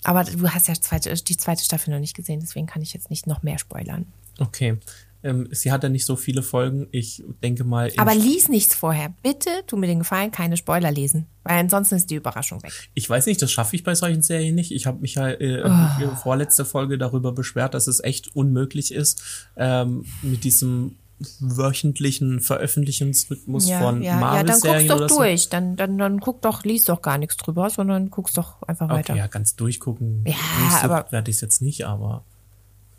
[0.04, 3.10] Aber du hast ja zweite, die zweite Staffel noch nicht gesehen, deswegen kann ich jetzt
[3.10, 4.06] nicht noch mehr spoilern.
[4.38, 4.78] Okay.
[5.22, 6.86] Ähm, sie hat ja nicht so viele Folgen.
[6.92, 7.90] Ich denke mal.
[7.96, 9.12] Aber lies nichts vorher.
[9.22, 11.26] Bitte, tu mir den Gefallen, keine Spoiler lesen.
[11.42, 12.72] Weil ansonsten ist die Überraschung weg.
[12.94, 14.70] Ich weiß nicht, das schaffe ich bei solchen Serien nicht.
[14.70, 15.62] Ich habe mich ja äh,
[16.00, 20.96] in vorletzte Folge darüber beschwert, dass es echt unmöglich ist, ähm, mit diesem
[21.40, 25.16] wöchentlichen Veröffentlichungsrhythmus von ja, ja, dann guck's Marvel-Serien doch oder so.
[25.18, 25.48] durch.
[25.48, 29.12] Dann, dann, dann guck doch, lies doch gar nichts drüber, sondern guck's doch einfach weiter.
[29.14, 30.24] Okay, ja, ganz durchgucken.
[30.26, 32.24] Ja, Durchsucht aber- werde ich es jetzt nicht, aber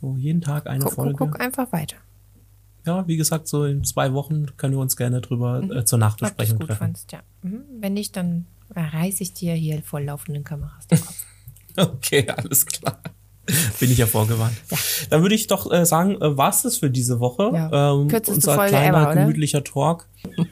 [0.01, 1.15] so jeden Tag eine guck, Folge.
[1.15, 1.97] guck, einfach weiter.
[2.85, 6.01] Ja, wie gesagt, so in zwei Wochen können wir uns gerne drüber äh, zur Ob
[6.01, 6.59] Nachbesprechung Mhm.
[6.59, 6.79] gut treffen.
[6.79, 7.19] fandst, ja.
[7.43, 7.63] Mhm.
[7.79, 8.45] Wenn nicht, dann
[8.75, 11.25] reiß ich dir hier vor laufenden Kameras den Kopf.
[11.77, 12.99] Okay, alles klar.
[13.79, 14.55] Bin ich ja vorgewarnt.
[15.09, 17.51] Dann würde ich doch äh, sagen, äh, war's das für diese Woche.
[17.53, 17.93] Ja.
[17.93, 19.21] Ähm, Kürzeste unser Folge kleiner, ever, oder?
[19.21, 20.07] gemütlicher Talk.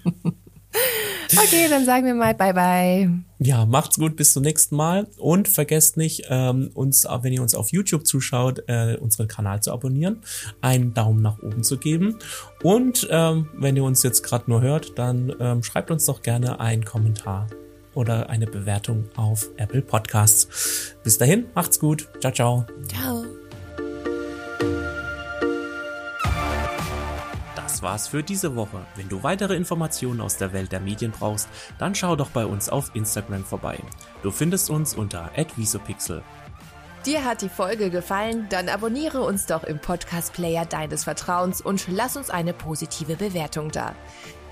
[1.36, 3.20] Okay, dann sagen wir mal bye bye.
[3.40, 5.08] Ja, macht's gut, bis zum nächsten Mal.
[5.18, 9.72] Und vergesst nicht, ähm, uns, wenn ihr uns auf YouTube zuschaut, äh, unseren Kanal zu
[9.74, 10.22] abonnieren,
[10.62, 12.18] einen Daumen nach oben zu geben.
[12.64, 16.60] Und ähm, wenn ihr uns jetzt gerade nur hört, dann ähm, schreibt uns doch gerne
[16.60, 17.48] einen Kommentar
[17.98, 20.96] oder eine Bewertung auf Apple Podcasts.
[21.04, 22.08] Bis dahin, macht's gut.
[22.20, 22.66] Ciao, ciao.
[22.88, 23.26] Ciao.
[27.56, 28.86] Das war's für diese Woche.
[28.96, 32.70] Wenn du weitere Informationen aus der Welt der Medien brauchst, dann schau doch bei uns
[32.70, 33.80] auf Instagram vorbei.
[34.22, 36.22] Du findest uns unter @visopixel.
[37.06, 38.48] Dir hat die Folge gefallen?
[38.50, 43.96] Dann abonniere uns doch im Podcast-Player deines Vertrauens und lass uns eine positive Bewertung da.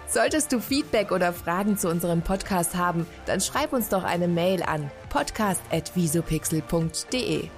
[0.07, 4.61] Solltest du Feedback oder Fragen zu unserem Podcast haben, dann schreib uns doch eine Mail
[4.63, 7.49] an podcast.visopixel.de.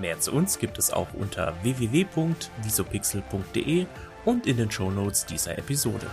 [0.00, 3.86] Mehr zu uns gibt es auch unter www.visopixel.de
[4.24, 6.06] und in den Shownotes dieser Episode.